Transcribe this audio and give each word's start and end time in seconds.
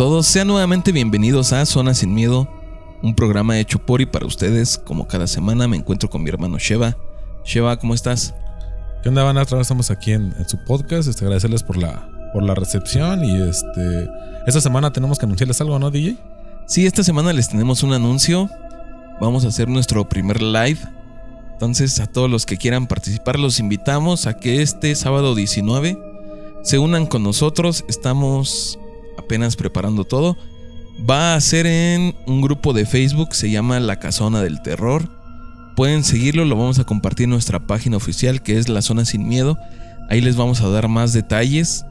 Todos, 0.00 0.24
sean 0.24 0.48
nuevamente 0.48 0.92
bienvenidos 0.92 1.52
a 1.52 1.66
Zona 1.66 1.92
Sin 1.92 2.14
Miedo, 2.14 2.48
un 3.02 3.14
programa 3.14 3.58
hecho 3.58 3.78
por 3.78 4.00
y 4.00 4.06
para 4.06 4.24
ustedes. 4.24 4.78
Como 4.78 5.06
cada 5.06 5.26
semana 5.26 5.68
me 5.68 5.76
encuentro 5.76 6.08
con 6.08 6.22
mi 6.22 6.30
hermano 6.30 6.56
Sheva. 6.58 6.96
Sheva, 7.44 7.78
¿cómo 7.78 7.92
estás? 7.92 8.34
¿Qué 9.02 9.10
onda, 9.10 9.24
Van? 9.24 9.36
Otra 9.36 9.58
vez 9.58 9.66
estamos 9.66 9.90
aquí 9.90 10.12
en, 10.12 10.34
en 10.38 10.48
su 10.48 10.56
podcast. 10.64 11.06
Este, 11.06 11.26
agradecerles 11.26 11.62
por 11.62 11.76
la, 11.76 12.08
por 12.32 12.42
la 12.42 12.54
recepción 12.54 13.22
y 13.26 13.42
este... 13.42 14.08
Esta 14.46 14.62
semana 14.62 14.90
tenemos 14.90 15.18
que 15.18 15.26
anunciarles 15.26 15.60
algo, 15.60 15.78
¿no, 15.78 15.90
DJ? 15.90 16.16
Sí, 16.66 16.86
esta 16.86 17.04
semana 17.04 17.34
les 17.34 17.50
tenemos 17.50 17.82
un 17.82 17.92
anuncio. 17.92 18.48
Vamos 19.20 19.44
a 19.44 19.48
hacer 19.48 19.68
nuestro 19.68 20.08
primer 20.08 20.40
live. 20.40 20.78
Entonces, 21.52 22.00
a 22.00 22.06
todos 22.06 22.30
los 22.30 22.46
que 22.46 22.56
quieran 22.56 22.86
participar, 22.86 23.38
los 23.38 23.60
invitamos 23.60 24.26
a 24.26 24.38
que 24.38 24.62
este 24.62 24.94
sábado 24.94 25.34
19 25.34 25.98
se 26.62 26.78
unan 26.78 27.04
con 27.04 27.22
nosotros. 27.22 27.84
Estamos 27.86 28.79
apenas 29.30 29.54
preparando 29.54 30.02
todo. 30.02 30.36
Va 31.08 31.36
a 31.36 31.40
ser 31.40 31.64
en 31.64 32.16
un 32.26 32.40
grupo 32.40 32.72
de 32.72 32.84
Facebook, 32.84 33.36
se 33.36 33.48
llama 33.48 33.78
La 33.78 34.00
Casona 34.00 34.42
del 34.42 34.60
Terror. 34.60 35.08
Pueden 35.76 36.02
seguirlo, 36.02 36.44
lo 36.44 36.56
vamos 36.56 36.80
a 36.80 36.84
compartir 36.84 37.24
en 37.24 37.30
nuestra 37.30 37.60
página 37.60 37.96
oficial 37.96 38.42
que 38.42 38.58
es 38.58 38.68
La 38.68 38.82
Zona 38.82 39.04
Sin 39.04 39.28
Miedo. 39.28 39.56
Ahí 40.08 40.20
les 40.20 40.34
vamos 40.34 40.62
a 40.62 40.68
dar 40.68 40.88
más 40.88 41.12
detalles 41.12 41.84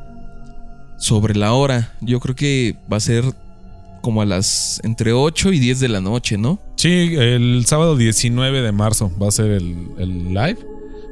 sobre 0.97 1.33
la 1.33 1.53
hora. 1.53 1.93
Yo 2.01 2.19
creo 2.19 2.35
que 2.35 2.75
va 2.91 2.97
a 2.97 2.99
ser 2.99 3.23
como 4.01 4.21
a 4.21 4.25
las 4.25 4.81
entre 4.83 5.13
8 5.13 5.53
y 5.53 5.59
10 5.59 5.79
de 5.79 5.87
la 5.87 6.01
noche, 6.01 6.37
¿no? 6.37 6.59
Sí, 6.75 7.15
el 7.15 7.63
sábado 7.67 7.95
19 7.95 8.61
de 8.61 8.71
marzo 8.73 9.13
va 9.17 9.29
a 9.29 9.31
ser 9.31 9.51
el, 9.51 9.91
el 9.97 10.33
live. 10.33 10.59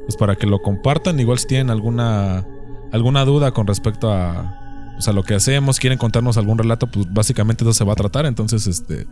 Pues 0.04 0.16
para 0.18 0.36
que 0.36 0.46
lo 0.46 0.60
compartan. 0.60 1.18
Igual 1.20 1.38
si 1.38 1.46
tienen 1.46 1.70
alguna, 1.70 2.44
alguna 2.92 3.24
duda 3.24 3.52
con 3.52 3.66
respecto 3.66 4.12
a, 4.12 4.67
pues 4.98 5.06
a 5.06 5.12
lo 5.12 5.22
que 5.22 5.34
hacemos, 5.34 5.78
quieren 5.78 5.96
contarnos 5.96 6.38
algún 6.38 6.58
relato, 6.58 6.88
pues 6.88 7.06
básicamente 7.08 7.62
eso 7.62 7.72
se 7.72 7.84
va 7.84 7.92
a 7.92 7.94
tratar. 7.94 8.26
Entonces, 8.26 8.66
este, 8.66 9.06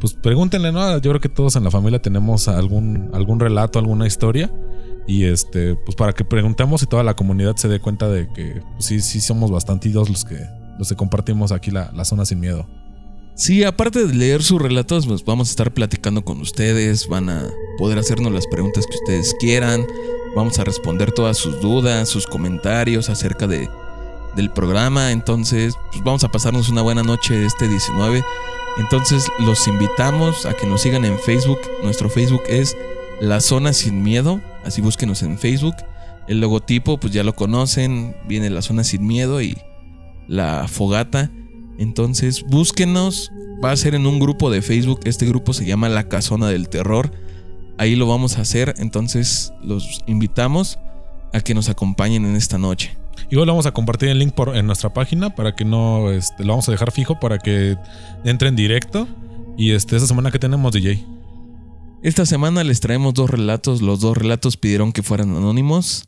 pues 0.00 0.14
pregúntenle, 0.14 0.72
¿no? 0.72 0.96
Yo 0.96 1.10
creo 1.10 1.20
que 1.20 1.28
todos 1.28 1.56
en 1.56 1.64
la 1.64 1.70
familia 1.70 2.00
tenemos 2.00 2.48
algún, 2.48 3.10
algún 3.12 3.38
relato, 3.38 3.78
alguna 3.78 4.06
historia. 4.06 4.50
Y 5.06 5.24
este, 5.24 5.74
pues 5.74 5.94
para 5.94 6.14
que 6.14 6.24
preguntemos 6.24 6.82
y 6.82 6.86
toda 6.86 7.02
la 7.02 7.14
comunidad 7.14 7.54
se 7.56 7.68
dé 7.68 7.80
cuenta 7.80 8.08
de 8.08 8.32
que 8.32 8.62
pues, 8.72 8.86
sí, 8.86 9.02
sí 9.02 9.20
somos 9.20 9.50
bastantitos 9.50 10.08
los 10.08 10.24
que, 10.24 10.40
los 10.78 10.88
que 10.88 10.96
compartimos 10.96 11.52
aquí 11.52 11.70
la, 11.70 11.92
la 11.94 12.06
zona 12.06 12.24
sin 12.24 12.40
miedo. 12.40 12.66
Sí, 13.34 13.62
aparte 13.62 14.06
de 14.06 14.14
leer 14.14 14.42
sus 14.42 14.62
relatos, 14.62 15.06
pues 15.06 15.22
vamos 15.22 15.48
a 15.48 15.50
estar 15.50 15.74
platicando 15.74 16.24
con 16.24 16.40
ustedes, 16.40 17.08
van 17.08 17.28
a 17.28 17.50
poder 17.76 17.98
hacernos 17.98 18.32
las 18.32 18.46
preguntas 18.46 18.86
que 18.86 18.96
ustedes 18.96 19.36
quieran, 19.38 19.86
vamos 20.34 20.58
a 20.58 20.64
responder 20.64 21.12
todas 21.12 21.36
sus 21.36 21.60
dudas, 21.60 22.08
sus 22.08 22.26
comentarios 22.26 23.10
acerca 23.10 23.46
de, 23.46 23.68
del 24.36 24.50
programa, 24.50 25.10
entonces 25.10 25.74
pues 25.90 26.04
vamos 26.04 26.22
a 26.22 26.30
pasarnos 26.30 26.68
una 26.68 26.82
buena 26.82 27.02
noche 27.02 27.44
este 27.44 27.66
19. 27.66 28.22
Entonces 28.78 29.28
los 29.40 29.66
invitamos 29.66 30.44
a 30.44 30.54
que 30.54 30.66
nos 30.66 30.82
sigan 30.82 31.04
en 31.04 31.18
Facebook, 31.18 31.58
nuestro 31.82 32.10
Facebook 32.10 32.42
es 32.48 32.76
La 33.20 33.40
Zona 33.40 33.72
Sin 33.72 34.02
Miedo, 34.02 34.40
así 34.64 34.82
búsquenos 34.82 35.22
en 35.22 35.38
Facebook. 35.38 35.74
El 36.28 36.40
logotipo 36.40 36.98
pues 36.98 37.12
ya 37.12 37.24
lo 37.24 37.34
conocen, 37.34 38.14
viene 38.28 38.50
La 38.50 38.62
Zona 38.62 38.84
Sin 38.84 39.06
Miedo 39.06 39.40
y 39.40 39.56
la 40.28 40.68
fogata. 40.68 41.30
Entonces 41.78 42.44
búsquenos, 42.44 43.32
va 43.64 43.70
a 43.72 43.76
ser 43.76 43.94
en 43.94 44.06
un 44.06 44.20
grupo 44.20 44.50
de 44.50 44.60
Facebook, 44.62 45.00
este 45.04 45.26
grupo 45.26 45.54
se 45.54 45.64
llama 45.64 45.88
La 45.88 46.08
Casona 46.08 46.48
del 46.48 46.68
Terror, 46.68 47.10
ahí 47.78 47.96
lo 47.96 48.06
vamos 48.06 48.38
a 48.38 48.42
hacer, 48.42 48.74
entonces 48.78 49.52
los 49.62 50.02
invitamos 50.06 50.78
a 51.32 51.40
que 51.40 51.54
nos 51.54 51.68
acompañen 51.68 52.24
en 52.24 52.36
esta 52.36 52.58
noche. 52.58 52.96
Igual 53.30 53.48
vamos 53.48 53.66
a 53.66 53.72
compartir 53.72 54.08
el 54.08 54.18
link 54.18 54.32
por, 54.32 54.56
en 54.56 54.66
nuestra 54.66 54.92
página 54.92 55.34
para 55.34 55.54
que 55.54 55.64
no, 55.64 56.10
este, 56.10 56.44
lo 56.44 56.52
vamos 56.52 56.68
a 56.68 56.72
dejar 56.72 56.92
fijo 56.92 57.18
para 57.18 57.38
que 57.38 57.76
entren 58.24 58.56
directo. 58.56 59.08
Y 59.56 59.72
este, 59.72 59.96
esta 59.96 60.08
semana 60.08 60.30
que 60.30 60.38
tenemos 60.38 60.72
DJ. 60.72 61.04
Esta 62.02 62.26
semana 62.26 62.62
les 62.62 62.80
traemos 62.80 63.14
dos 63.14 63.30
relatos, 63.30 63.82
los 63.82 64.00
dos 64.00 64.16
relatos 64.16 64.56
pidieron 64.56 64.92
que 64.92 65.02
fueran 65.02 65.34
anónimos. 65.34 66.04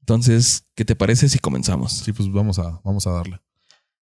Entonces, 0.00 0.66
¿qué 0.74 0.84
te 0.84 0.96
parece 0.96 1.28
si 1.28 1.38
comenzamos? 1.38 1.92
Sí, 1.92 2.12
pues 2.12 2.30
vamos 2.30 2.58
a, 2.58 2.80
vamos 2.84 3.06
a 3.06 3.12
darle. 3.12 3.40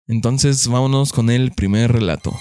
Entonces 0.06 0.66
vámonos 0.66 1.12
con 1.12 1.30
el 1.30 1.52
primer 1.52 1.92
relato. 1.92 2.34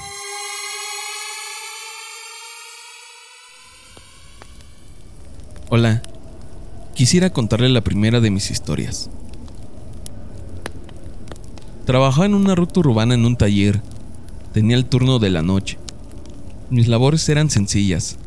Hola, 5.69 6.01
quisiera 6.95 7.29
contarle 7.29 7.69
la 7.69 7.83
primera 7.83 8.21
de 8.21 8.31
mis 8.31 8.49
historias. 8.49 9.11
Trabajaba 11.89 12.27
en 12.27 12.35
una 12.35 12.53
ruta 12.53 12.81
urbana 12.81 13.16
en 13.16 13.25
un 13.25 13.35
taller. 13.35 13.81
Tenía 14.53 14.77
el 14.77 14.85
turno 14.85 15.17
de 15.17 15.31
la 15.31 15.41
noche. 15.41 15.79
Mis 16.69 16.88
labores 16.88 17.27
eran 17.29 17.50
sencillas, 17.50 18.19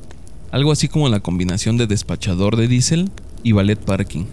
algo 0.50 0.72
así 0.72 0.88
como 0.88 1.08
la 1.08 1.20
combinación 1.20 1.76
de 1.76 1.86
despachador 1.86 2.56
de 2.56 2.66
diésel 2.66 3.12
y 3.44 3.52
ballet 3.52 3.78
parking. 3.78 4.24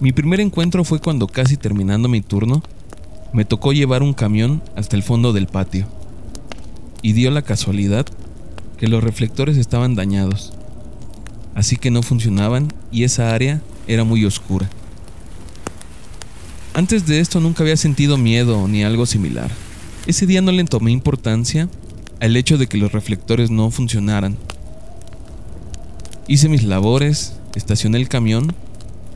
Mi 0.00 0.12
primer 0.12 0.40
encuentro 0.40 0.82
fue 0.82 0.98
cuando 0.98 1.26
casi 1.26 1.58
terminando 1.58 2.08
mi 2.08 2.22
turno, 2.22 2.62
me 3.34 3.44
tocó 3.44 3.74
llevar 3.74 4.02
un 4.02 4.14
camión 4.14 4.62
hasta 4.74 4.96
el 4.96 5.02
fondo 5.02 5.34
del 5.34 5.46
patio. 5.46 5.86
Y 7.02 7.12
dio 7.12 7.30
la 7.30 7.42
casualidad 7.42 8.06
que 8.78 8.88
los 8.88 9.04
reflectores 9.04 9.58
estaban 9.58 9.94
dañados, 9.94 10.54
así 11.54 11.76
que 11.76 11.90
no 11.90 12.02
funcionaban 12.02 12.72
y 12.90 13.04
esa 13.04 13.34
área 13.34 13.60
era 13.86 14.04
muy 14.04 14.24
oscura. 14.24 14.70
Antes 16.76 17.06
de 17.06 17.20
esto 17.20 17.40
nunca 17.40 17.62
había 17.62 17.78
sentido 17.78 18.18
miedo 18.18 18.68
ni 18.68 18.84
algo 18.84 19.06
similar. 19.06 19.50
Ese 20.06 20.26
día 20.26 20.42
no 20.42 20.52
le 20.52 20.62
tomé 20.64 20.90
importancia 20.90 21.70
al 22.20 22.36
hecho 22.36 22.58
de 22.58 22.66
que 22.66 22.76
los 22.76 22.92
reflectores 22.92 23.50
no 23.50 23.70
funcionaran. 23.70 24.36
Hice 26.28 26.50
mis 26.50 26.64
labores, 26.64 27.32
estacioné 27.54 27.96
el 27.96 28.10
camión 28.10 28.54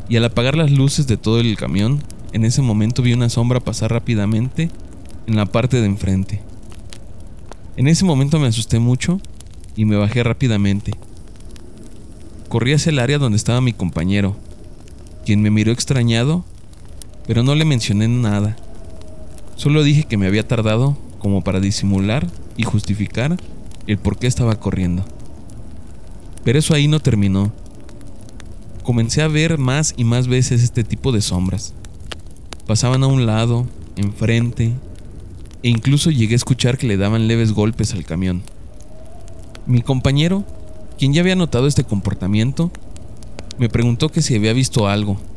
y 0.08 0.16
al 0.16 0.24
apagar 0.24 0.56
las 0.56 0.70
luces 0.70 1.06
de 1.06 1.18
todo 1.18 1.38
el 1.40 1.54
camión 1.58 2.02
en 2.32 2.46
ese 2.46 2.62
momento 2.62 3.02
vi 3.02 3.12
una 3.12 3.28
sombra 3.28 3.60
pasar 3.60 3.92
rápidamente 3.92 4.70
en 5.26 5.36
la 5.36 5.44
parte 5.44 5.82
de 5.82 5.86
enfrente. 5.86 6.40
En 7.76 7.88
ese 7.88 8.06
momento 8.06 8.40
me 8.40 8.46
asusté 8.46 8.78
mucho 8.78 9.20
y 9.76 9.84
me 9.84 9.96
bajé 9.96 10.22
rápidamente. 10.22 10.92
Corrí 12.48 12.72
hacia 12.72 12.88
el 12.88 13.00
área 13.00 13.18
donde 13.18 13.36
estaba 13.36 13.60
mi 13.60 13.74
compañero, 13.74 14.34
quien 15.26 15.42
me 15.42 15.50
miró 15.50 15.72
extrañado, 15.72 16.46
pero 17.30 17.44
no 17.44 17.54
le 17.54 17.64
mencioné 17.64 18.08
nada. 18.08 18.56
Solo 19.54 19.84
dije 19.84 20.02
que 20.02 20.16
me 20.16 20.26
había 20.26 20.48
tardado 20.48 20.98
como 21.20 21.44
para 21.44 21.60
disimular 21.60 22.26
y 22.56 22.64
justificar 22.64 23.36
el 23.86 23.98
por 23.98 24.18
qué 24.18 24.26
estaba 24.26 24.56
corriendo. 24.58 25.04
Pero 26.42 26.58
eso 26.58 26.74
ahí 26.74 26.88
no 26.88 26.98
terminó. 26.98 27.52
Comencé 28.82 29.22
a 29.22 29.28
ver 29.28 29.58
más 29.58 29.94
y 29.96 30.02
más 30.02 30.26
veces 30.26 30.64
este 30.64 30.82
tipo 30.82 31.12
de 31.12 31.20
sombras 31.20 31.72
pasaban 32.66 33.04
a 33.04 33.06
un 33.06 33.26
lado, 33.26 33.64
enfrente, 33.94 34.72
e 35.62 35.68
incluso 35.68 36.10
llegué 36.10 36.34
a 36.34 36.36
escuchar 36.36 36.78
que 36.78 36.88
le 36.88 36.96
daban 36.96 37.28
leves 37.28 37.52
golpes 37.52 37.94
al 37.94 38.04
camión. 38.04 38.42
Mi 39.66 39.82
compañero, 39.82 40.44
quien 40.98 41.12
ya 41.12 41.20
había 41.20 41.36
notado 41.36 41.68
este 41.68 41.84
comportamiento, 41.84 42.72
me 43.56 43.68
preguntó 43.68 44.08
que 44.08 44.20
si 44.20 44.34
había 44.34 44.52
visto 44.52 44.88
algo. 44.88 45.29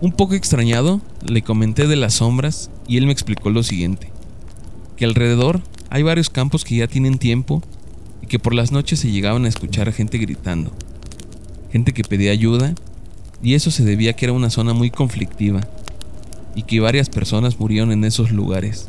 Un 0.00 0.12
poco 0.12 0.34
extrañado, 0.34 1.00
le 1.26 1.42
comenté 1.42 1.88
de 1.88 1.96
las 1.96 2.14
sombras 2.14 2.70
y 2.86 2.98
él 2.98 3.06
me 3.06 3.12
explicó 3.12 3.50
lo 3.50 3.64
siguiente, 3.64 4.12
que 4.96 5.04
alrededor 5.04 5.60
hay 5.90 6.04
varios 6.04 6.30
campos 6.30 6.64
que 6.64 6.76
ya 6.76 6.86
tienen 6.86 7.18
tiempo 7.18 7.62
y 8.22 8.28
que 8.28 8.38
por 8.38 8.54
las 8.54 8.70
noches 8.70 9.00
se 9.00 9.10
llegaban 9.10 9.44
a 9.44 9.48
escuchar 9.48 9.92
gente 9.92 10.18
gritando, 10.18 10.72
gente 11.72 11.92
que 11.92 12.04
pedía 12.04 12.30
ayuda, 12.30 12.76
y 13.42 13.54
eso 13.54 13.72
se 13.72 13.84
debía 13.84 14.12
a 14.12 14.12
que 14.14 14.26
era 14.26 14.32
una 14.32 14.50
zona 14.50 14.72
muy 14.72 14.90
conflictiva 14.90 15.60
y 16.54 16.62
que 16.62 16.78
varias 16.78 17.08
personas 17.08 17.58
murieron 17.58 17.90
en 17.90 18.04
esos 18.04 18.30
lugares, 18.30 18.88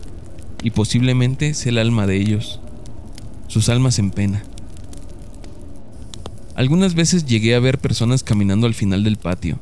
y 0.62 0.70
posiblemente 0.70 1.56
sea 1.56 1.72
el 1.72 1.80
alma 1.80 2.06
de 2.06 2.18
ellos, 2.18 2.60
sus 3.48 3.68
almas 3.70 3.98
en 3.98 4.12
pena. 4.12 4.44
Algunas 6.54 6.94
veces 6.94 7.26
llegué 7.26 7.56
a 7.56 7.60
ver 7.60 7.80
personas 7.80 8.22
caminando 8.22 8.68
al 8.68 8.76
final 8.76 9.04
del 9.04 9.18
patio. 9.18 9.60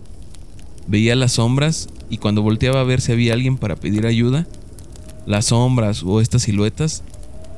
Veía 0.88 1.16
las 1.16 1.34
sombras 1.34 1.90
y 2.10 2.18
cuando 2.18 2.42
volteaba 2.42 2.80
a 2.80 2.86
ver 2.86 3.02
si 3.02 3.12
había 3.12 3.34
alguien 3.34 3.58
para 3.58 3.76
pedir 3.76 4.06
ayuda, 4.06 4.48
las 5.26 5.48
sombras 5.48 6.04
o 6.04 6.22
estas 6.22 6.44
siluetas 6.44 7.04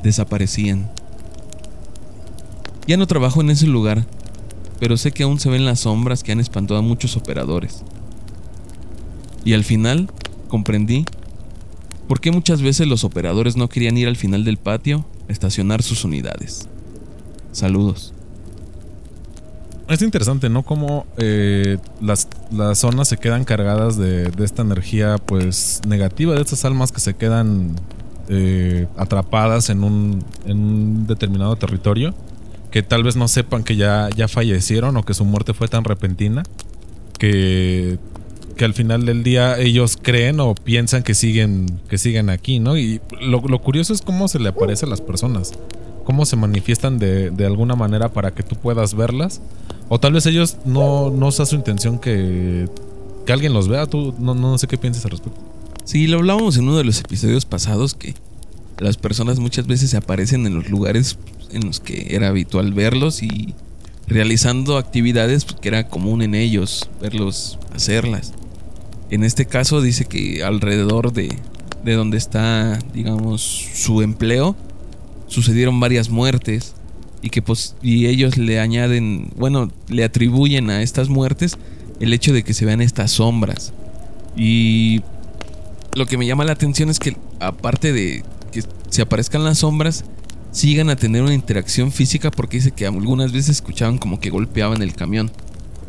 desaparecían. 0.03 0.89
Ya 2.87 2.97
no 2.97 3.05
trabajo 3.05 3.41
en 3.41 3.51
ese 3.51 3.67
lugar, 3.67 4.07
pero 4.79 4.97
sé 4.97 5.11
que 5.11 5.23
aún 5.23 5.39
se 5.39 5.49
ven 5.49 5.65
las 5.65 5.81
sombras 5.81 6.23
que 6.23 6.31
han 6.31 6.39
espantado 6.39 6.79
a 6.79 6.83
muchos 6.83 7.17
operadores. 7.17 7.83
Y 9.45 9.53
al 9.53 9.63
final 9.63 10.09
comprendí 10.47 11.05
por 12.07 12.19
qué 12.19 12.31
muchas 12.31 12.63
veces 12.63 12.87
los 12.87 13.03
operadores 13.03 13.55
no 13.55 13.69
querían 13.69 13.97
ir 13.97 14.07
al 14.07 14.15
final 14.15 14.43
del 14.43 14.57
patio 14.57 15.05
a 15.27 15.31
estacionar 15.31 15.83
sus 15.83 16.03
unidades. 16.03 16.67
Saludos. 17.51 18.13
Es 19.89 20.03
interesante, 20.03 20.49
¿no? 20.49 20.61
Cómo 20.61 21.07
eh, 21.17 21.77
las, 21.99 22.27
las 22.51 22.77
zonas 22.77 23.07
se 23.07 23.17
quedan 23.17 23.43
cargadas 23.43 23.97
de, 23.97 24.29
de 24.29 24.45
esta 24.45 24.61
energía, 24.61 25.17
pues, 25.17 25.81
negativa, 25.87 26.35
de 26.35 26.41
estas 26.41 26.63
almas 26.63 26.91
que 26.91 26.99
se 26.99 27.15
quedan 27.15 27.75
eh, 28.29 28.85
atrapadas 28.97 29.71
en 29.71 29.83
un, 29.83 30.23
en 30.45 30.59
un 30.59 31.07
determinado 31.07 31.55
territorio, 31.55 32.13
que 32.69 32.83
tal 32.83 33.01
vez 33.01 33.15
no 33.15 33.27
sepan 33.27 33.63
que 33.63 33.77
ya, 33.77 34.09
ya 34.15 34.27
fallecieron 34.27 34.95
o 34.95 35.03
que 35.03 35.15
su 35.15 35.25
muerte 35.25 35.55
fue 35.55 35.67
tan 35.67 35.83
repentina, 35.83 36.43
que, 37.17 37.97
que 38.57 38.65
al 38.65 38.75
final 38.75 39.07
del 39.07 39.23
día 39.23 39.57
ellos 39.57 39.97
creen 39.99 40.39
o 40.39 40.53
piensan 40.53 41.01
que 41.01 41.15
siguen, 41.15 41.79
que 41.89 41.97
siguen 41.97 42.29
aquí, 42.29 42.59
¿no? 42.59 42.77
Y 42.77 43.01
lo, 43.21 43.41
lo 43.41 43.59
curioso 43.59 43.93
es 43.93 44.03
cómo 44.03 44.27
se 44.27 44.37
le 44.37 44.49
aparece 44.49 44.85
a 44.85 44.89
las 44.89 45.01
personas 45.01 45.53
cómo 46.09 46.25
se 46.25 46.35
manifiestan 46.35 46.97
de, 46.97 47.29
de, 47.29 47.45
alguna 47.45 47.75
manera 47.75 48.09
para 48.09 48.31
que 48.31 48.41
tú 48.41 48.55
puedas 48.55 48.95
verlas. 48.95 49.41
O 49.89 49.99
tal 49.99 50.13
vez 50.13 50.25
ellos 50.27 50.57
no, 50.65 51.09
no 51.09 51.31
sea 51.31 51.45
su 51.45 51.55
intención 51.55 51.99
que, 51.99 52.69
que 53.25 53.33
alguien 53.33 53.53
los 53.53 53.67
vea. 53.67 53.87
Tú 53.87 54.13
no, 54.19 54.35
no 54.35 54.57
sé 54.57 54.67
qué 54.67 54.77
piensas 54.77 55.03
al 55.05 55.11
respecto. 55.11 55.39
Sí, 55.83 56.05
lo 56.07 56.19
hablábamos 56.19 56.57
en 56.57 56.65
uno 56.65 56.77
de 56.77 56.83
los 56.83 56.99
episodios 56.99 57.45
pasados 57.45 57.95
que 57.95 58.13
las 58.77 58.97
personas 58.97 59.39
muchas 59.39 59.65
veces 59.67 59.89
se 59.89 59.97
aparecen 59.97 60.45
en 60.45 60.55
los 60.55 60.69
lugares 60.69 61.17
en 61.51 61.65
los 61.65 61.79
que 61.79 62.15
era 62.15 62.27
habitual 62.27 62.73
verlos 62.73 63.23
y 63.23 63.55
realizando 64.07 64.77
actividades 64.77 65.45
que 65.45 65.67
era 65.67 65.87
común 65.87 66.21
en 66.21 66.35
ellos 66.35 66.89
verlos 67.01 67.57
hacerlas. 67.73 68.33
En 69.09 69.23
este 69.23 69.45
caso 69.45 69.81
dice 69.81 70.05
que 70.05 70.43
alrededor 70.43 71.11
de, 71.11 71.35
de 71.83 71.93
donde 71.93 72.17
está, 72.17 72.77
digamos, 72.93 73.41
su 73.73 74.03
empleo, 74.03 74.55
sucedieron 75.27 75.79
varias 75.79 76.09
muertes 76.09 76.75
y 77.21 77.29
que 77.29 77.41
pues, 77.41 77.75
y 77.81 78.07
ellos 78.07 78.37
le 78.37 78.59
añaden, 78.59 79.31
bueno, 79.35 79.71
le 79.87 80.03
atribuyen 80.03 80.69
a 80.69 80.81
estas 80.81 81.09
muertes 81.09 81.57
el 81.99 82.13
hecho 82.13 82.33
de 82.33 82.43
que 82.43 82.53
se 82.53 82.65
vean 82.65 82.81
estas 82.81 83.11
sombras. 83.11 83.73
Y 84.37 85.01
lo 85.95 86.05
que 86.05 86.17
me 86.17 86.25
llama 86.25 86.45
la 86.45 86.53
atención 86.53 86.89
es 86.89 86.99
que 86.99 87.17
aparte 87.39 87.91
de 87.91 88.23
que 88.51 88.63
se 88.89 89.01
aparezcan 89.01 89.43
las 89.43 89.59
sombras, 89.59 90.05
sigan 90.51 90.89
a 90.89 90.95
tener 90.95 91.21
una 91.21 91.33
interacción 91.33 91.91
física 91.91 92.31
porque 92.31 92.57
dice 92.57 92.71
que 92.71 92.85
algunas 92.85 93.31
veces 93.31 93.57
escuchaban 93.57 93.97
como 93.97 94.19
que 94.19 94.29
golpeaban 94.29 94.81
el 94.81 94.93
camión. 94.93 95.31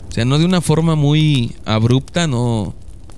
O 0.09 0.13
sea, 0.13 0.25
no 0.25 0.39
de 0.39 0.45
una 0.45 0.61
forma 0.61 0.97
muy 0.97 1.55
abrupta, 1.65 2.27
no, 2.27 2.75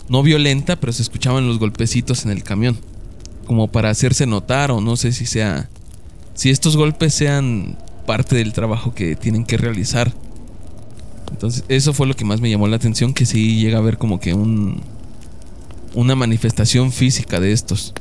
no 0.09 0.23
violenta, 0.23 0.77
pero 0.77 0.93
se 0.93 1.03
escuchaban 1.03 1.47
los 1.49 1.59
golpecitos 1.59 2.25
en 2.27 2.31
el 2.31 2.45
camión. 2.45 2.79
Como 3.47 3.69
para 3.69 3.91
hacerse 3.91 4.27
notar 4.27 4.71
o 4.71 4.81
no 4.81 4.97
sé 4.97 5.13
si 5.13 5.27
sea 5.27 5.69
si 6.35 6.51
estos 6.51 6.77
golpes 6.77 7.15
sean 7.15 7.77
parte 8.07 8.37
del 8.37 8.53
trabajo 8.53 8.95
que 8.95 9.17
tienen 9.17 9.45
que 9.45 9.57
realizar. 9.57 10.13
Entonces, 11.31 11.65
eso 11.69 11.93
fue 11.93 12.07
lo 12.07 12.15
que 12.15 12.25
más 12.25 12.41
me 12.41 12.51
llamó 12.51 12.69
la 12.69 12.77
atención, 12.77 13.15
que 13.15 13.27
sí 13.27 13.59
llega 13.59 13.79
a 13.79 13.83
ver 13.83 13.99
como 13.99 14.21
que 14.21 14.35
un 14.35 14.83
una 15.95 16.15
manifestación 16.15 16.93
física 16.93 17.41
de 17.41 17.53
estos. 17.53 17.93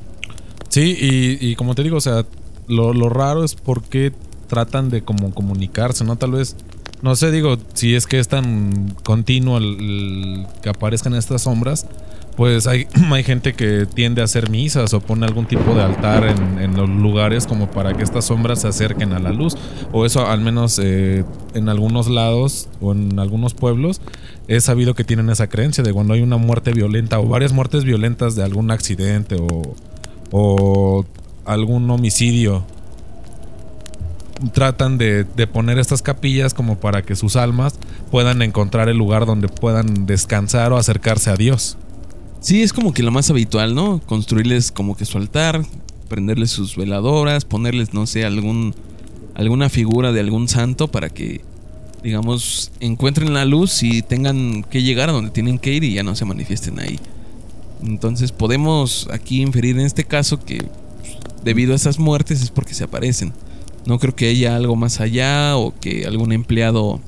Sí, 0.69 0.95
y, 1.41 1.55
como 1.55 1.75
te 1.75 1.83
digo, 1.83 1.97
o 1.97 2.01
sea, 2.01 2.25
lo, 2.67 2.93
raro 3.09 3.43
es 3.43 3.55
por 3.55 3.83
qué 3.83 4.13
tratan 4.47 4.89
de 4.89 5.01
como 5.01 5.33
comunicarse, 5.33 6.05
¿no? 6.05 6.15
Tal 6.15 6.31
vez, 6.31 6.55
no 7.01 7.15
sé, 7.15 7.31
digo, 7.31 7.57
si 7.73 7.95
es 7.95 8.07
que 8.07 8.19
es 8.19 8.29
tan 8.29 8.95
continuo 9.03 9.57
el 9.57 10.45
que 10.61 10.69
aparezcan 10.69 11.13
estas 11.13 11.41
sombras, 11.41 11.87
pues 12.41 12.65
hay, 12.67 12.87
gente 13.23 13.53
que 13.53 13.85
tiende 13.85 14.21
a 14.21 14.23
hacer 14.23 14.49
misas 14.49 14.95
o 14.95 14.99
pone 14.99 15.27
algún 15.27 15.45
tipo 15.45 15.75
de 15.75 15.83
altar 15.83 16.23
en, 16.23 16.75
los 16.75 16.89
lugares 16.89 17.45
como 17.45 17.69
para 17.69 17.93
que 17.93 18.01
estas 18.01 18.25
sombras 18.25 18.61
se 18.61 18.67
acerquen 18.67 19.13
a 19.13 19.19
la 19.19 19.31
luz. 19.31 19.55
O 19.91 20.07
eso 20.07 20.25
al 20.25 20.41
menos 20.41 20.79
eh, 20.81 21.23
en 21.53 21.69
algunos 21.69 22.09
lados 22.09 22.67
o 22.81 22.93
en 22.93 23.19
algunos 23.19 23.53
pueblos 23.53 24.01
he 24.47 24.59
sabido 24.59 24.95
que 24.95 25.03
tienen 25.03 25.29
esa 25.29 25.49
creencia 25.49 25.83
de 25.83 25.93
cuando 25.93 26.15
hay 26.15 26.21
una 26.21 26.37
muerte 26.37 26.73
violenta 26.73 27.19
o 27.19 27.27
varias 27.27 27.53
muertes 27.53 27.83
violentas 27.83 28.35
de 28.35 28.43
algún 28.43 28.71
accidente 28.71 29.37
o, 30.31 31.05
algún 31.45 31.91
homicidio. 31.91 32.63
Tratan 34.51 34.97
de 34.97 35.25
poner 35.53 35.77
estas 35.77 36.01
capillas 36.01 36.55
como 36.55 36.79
para 36.79 37.03
que 37.03 37.15
sus 37.15 37.35
almas 37.35 37.77
puedan 38.09 38.41
encontrar 38.41 38.89
el 38.89 38.97
lugar 38.97 39.27
donde 39.27 39.47
puedan 39.47 40.07
descansar 40.07 40.73
o 40.73 40.77
acercarse 40.77 41.29
a 41.29 41.35
Dios. 41.35 41.77
Sí, 42.41 42.63
es 42.63 42.73
como 42.73 42.91
que 42.91 43.03
lo 43.03 43.11
más 43.11 43.29
habitual, 43.29 43.75
¿no? 43.75 44.01
Construirles 44.07 44.71
como 44.71 44.97
que 44.97 45.05
su 45.05 45.19
altar, 45.19 45.63
prenderles 46.09 46.49
sus 46.49 46.75
veladoras, 46.75 47.45
ponerles, 47.45 47.93
no 47.93 48.07
sé, 48.07 48.25
algún 48.25 48.73
alguna 49.35 49.69
figura 49.69 50.11
de 50.11 50.19
algún 50.19 50.47
santo 50.49 50.89
para 50.89 51.09
que 51.09 51.41
digamos 52.03 52.71
encuentren 52.79 53.33
la 53.33 53.45
luz 53.45 53.83
y 53.83 54.01
tengan 54.01 54.63
que 54.63 54.83
llegar 54.83 55.09
a 55.09 55.13
donde 55.13 55.31
tienen 55.31 55.57
que 55.59 55.71
ir 55.71 55.83
y 55.83 55.93
ya 55.93 56.03
no 56.03 56.15
se 56.15 56.25
manifiesten 56.25 56.79
ahí. 56.79 56.99
Entonces 57.83 58.31
podemos 58.31 59.07
aquí 59.11 59.41
inferir 59.41 59.77
en 59.77 59.85
este 59.85 60.03
caso 60.03 60.43
que 60.43 60.65
debido 61.43 61.73
a 61.73 61.75
esas 61.75 61.99
muertes 61.99 62.41
es 62.41 62.49
porque 62.49 62.73
se 62.73 62.83
aparecen. 62.83 63.33
No 63.85 63.99
creo 63.99 64.15
que 64.15 64.27
haya 64.27 64.55
algo 64.55 64.75
más 64.75 64.99
allá 64.99 65.57
o 65.57 65.73
que 65.79 66.05
algún 66.05 66.31
empleado 66.31 67.01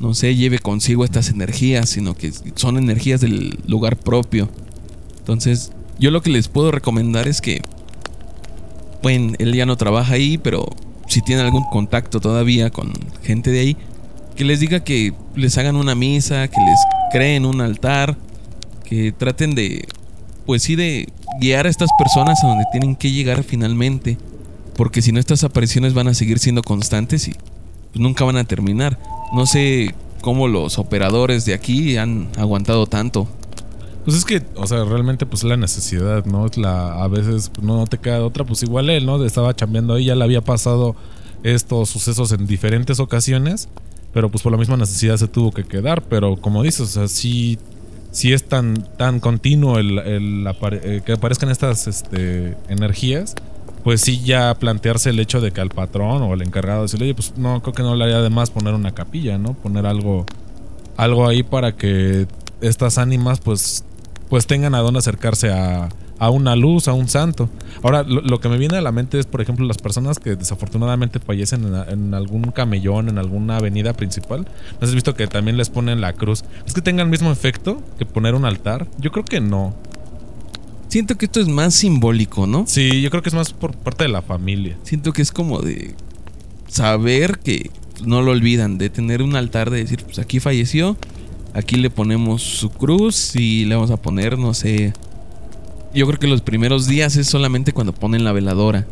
no 0.00 0.14
sé, 0.14 0.34
lleve 0.34 0.58
consigo 0.58 1.04
estas 1.04 1.30
energías, 1.30 1.88
sino 1.88 2.14
que 2.14 2.32
son 2.56 2.78
energías 2.78 3.20
del 3.20 3.58
lugar 3.66 3.96
propio. 3.96 4.48
Entonces, 5.18 5.72
yo 5.98 6.10
lo 6.10 6.22
que 6.22 6.30
les 6.30 6.48
puedo 6.48 6.70
recomendar 6.70 7.28
es 7.28 7.40
que, 7.40 7.62
bueno, 9.02 9.34
él 9.38 9.54
ya 9.54 9.66
no 9.66 9.76
trabaja 9.76 10.14
ahí, 10.14 10.38
pero 10.38 10.66
si 11.06 11.22
tiene 11.22 11.42
algún 11.42 11.64
contacto 11.64 12.20
todavía 12.20 12.70
con 12.70 12.92
gente 13.22 13.50
de 13.50 13.60
ahí, 13.60 13.76
que 14.36 14.44
les 14.44 14.60
diga 14.60 14.80
que 14.80 15.14
les 15.36 15.56
hagan 15.58 15.76
una 15.76 15.94
misa, 15.94 16.48
que 16.48 16.60
les 16.60 16.78
creen 17.12 17.46
un 17.46 17.60
altar, 17.60 18.16
que 18.84 19.12
traten 19.12 19.54
de, 19.54 19.86
pues 20.46 20.62
sí, 20.62 20.76
de 20.76 21.08
guiar 21.40 21.66
a 21.66 21.70
estas 21.70 21.90
personas 21.98 22.42
a 22.42 22.48
donde 22.48 22.64
tienen 22.72 22.96
que 22.96 23.10
llegar 23.10 23.44
finalmente, 23.44 24.18
porque 24.76 25.02
si 25.02 25.12
no 25.12 25.20
estas 25.20 25.44
apariciones 25.44 25.94
van 25.94 26.08
a 26.08 26.14
seguir 26.14 26.38
siendo 26.38 26.62
constantes 26.62 27.28
y 27.28 27.34
nunca 27.94 28.24
van 28.24 28.36
a 28.36 28.44
terminar. 28.44 28.98
No 29.34 29.46
sé 29.46 29.94
cómo 30.20 30.48
los 30.48 30.78
operadores 30.78 31.44
de 31.44 31.54
aquí 31.54 31.96
han 31.96 32.28
aguantado 32.38 32.86
tanto. 32.86 33.26
Pues 34.04 34.16
es 34.16 34.24
que, 34.24 34.42
o 34.54 34.66
sea, 34.66 34.84
realmente 34.84 35.26
pues 35.26 35.44
la 35.44 35.56
necesidad, 35.56 36.24
¿no? 36.26 36.46
A 36.66 37.08
veces 37.08 37.50
no 37.60 37.86
te 37.86 37.98
queda 37.98 38.24
otra, 38.24 38.44
pues 38.44 38.62
igual 38.62 38.90
él, 38.90 39.06
¿no? 39.06 39.22
Estaba 39.24 39.54
chambeando 39.56 39.94
ahí, 39.94 40.06
ya 40.06 40.14
le 40.14 40.24
había 40.24 40.42
pasado 40.42 40.94
estos 41.42 41.88
sucesos 41.88 42.32
en 42.32 42.46
diferentes 42.46 43.00
ocasiones, 43.00 43.68
pero 44.12 44.30
pues 44.30 44.42
por 44.42 44.52
la 44.52 44.58
misma 44.58 44.76
necesidad 44.76 45.16
se 45.16 45.26
tuvo 45.26 45.52
que 45.52 45.64
quedar, 45.64 46.02
pero 46.02 46.36
como 46.36 46.62
dices, 46.62 46.80
o 46.82 46.86
sea, 46.86 47.08
sí, 47.08 47.58
sí 48.12 48.32
es 48.32 48.44
tan, 48.44 48.74
tan 48.96 49.20
continuo 49.20 49.78
el 49.78 49.98
eh, 49.98 51.02
que 51.04 51.12
aparezcan 51.12 51.50
estas 51.50 51.86
este, 51.86 52.56
energías, 52.68 53.34
pues 53.84 54.00
sí 54.00 54.22
ya 54.24 54.54
plantearse 54.54 55.10
el 55.10 55.20
hecho 55.20 55.42
de 55.42 55.52
que 55.52 55.60
al 55.60 55.68
patrón 55.68 56.22
o 56.22 56.32
al 56.32 56.42
encargado 56.42 56.82
decirle, 56.82 57.04
oye, 57.04 57.14
pues 57.14 57.34
no, 57.36 57.60
creo 57.60 57.74
que 57.74 57.82
no 57.82 57.94
le 57.94 58.04
haría 58.04 58.20
de 58.20 58.30
más 58.30 58.50
poner 58.50 58.72
una 58.74 58.92
capilla, 58.92 59.36
¿no? 59.36 59.52
Poner 59.52 59.84
algo, 59.84 60.24
algo 60.96 61.28
ahí 61.28 61.42
para 61.42 61.76
que 61.76 62.26
estas 62.62 62.96
ánimas 62.96 63.40
pues, 63.40 63.84
pues 64.30 64.46
tengan 64.46 64.74
a 64.74 64.78
dónde 64.78 65.00
acercarse 65.00 65.52
a, 65.52 65.90
a 66.18 66.30
una 66.30 66.56
luz, 66.56 66.88
a 66.88 66.94
un 66.94 67.08
santo. 67.08 67.50
Ahora, 67.82 68.02
lo, 68.04 68.40
que 68.40 68.48
me 68.48 68.56
viene 68.56 68.78
a 68.78 68.80
la 68.80 68.90
mente 68.90 69.18
es, 69.18 69.26
por 69.26 69.42
ejemplo, 69.42 69.66
las 69.66 69.76
personas 69.76 70.18
que 70.18 70.34
desafortunadamente 70.34 71.18
fallecen 71.18 71.66
en, 71.66 71.74
en, 71.90 72.14
algún 72.14 72.44
camellón, 72.52 73.10
en 73.10 73.18
alguna 73.18 73.58
avenida 73.58 73.92
principal. 73.92 74.46
¿No 74.80 74.86
has 74.86 74.94
visto 74.94 75.14
que 75.14 75.26
también 75.26 75.58
les 75.58 75.68
ponen 75.68 76.00
la 76.00 76.14
cruz? 76.14 76.42
¿Es 76.66 76.72
que 76.72 76.80
tenga 76.80 77.02
el 77.02 77.10
mismo 77.10 77.30
efecto 77.30 77.82
que 77.98 78.06
poner 78.06 78.34
un 78.34 78.46
altar? 78.46 78.86
Yo 78.98 79.12
creo 79.12 79.26
que 79.26 79.42
no. 79.42 79.74
Siento 80.94 81.16
que 81.16 81.24
esto 81.24 81.40
es 81.40 81.48
más 81.48 81.74
simbólico, 81.74 82.46
¿no? 82.46 82.66
Sí, 82.68 83.02
yo 83.02 83.10
creo 83.10 83.20
que 83.20 83.28
es 83.28 83.34
más 83.34 83.52
por 83.52 83.74
parte 83.74 84.04
de 84.04 84.10
la 84.10 84.22
familia. 84.22 84.78
Siento 84.84 85.12
que 85.12 85.22
es 85.22 85.32
como 85.32 85.58
de 85.58 85.92
saber 86.68 87.40
que 87.40 87.72
no 88.04 88.22
lo 88.22 88.30
olvidan, 88.30 88.78
de 88.78 88.90
tener 88.90 89.20
un 89.20 89.34
altar 89.34 89.70
de 89.70 89.78
decir, 89.78 90.04
pues 90.04 90.20
aquí 90.20 90.38
falleció, 90.38 90.96
aquí 91.52 91.74
le 91.74 91.90
ponemos 91.90 92.42
su 92.42 92.70
cruz 92.70 93.34
y 93.34 93.64
le 93.64 93.74
vamos 93.74 93.90
a 93.90 93.96
poner, 93.96 94.38
no 94.38 94.54
sé. 94.54 94.92
Yo 95.92 96.06
creo 96.06 96.20
que 96.20 96.28
los 96.28 96.42
primeros 96.42 96.86
días 96.86 97.16
es 97.16 97.26
solamente 97.26 97.72
cuando 97.72 97.92
ponen 97.92 98.22
la 98.22 98.30
veladora. 98.30 98.86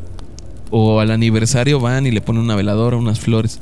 O 0.73 0.99
al 0.99 1.13
aniversario 1.13 1.79
van 1.79 2.05
y 2.05 2.11
le 2.11 2.21
ponen 2.21 2.43
una 2.43 2.57
veladora, 2.57 2.97
unas 2.97 3.21
flores. 3.21 3.61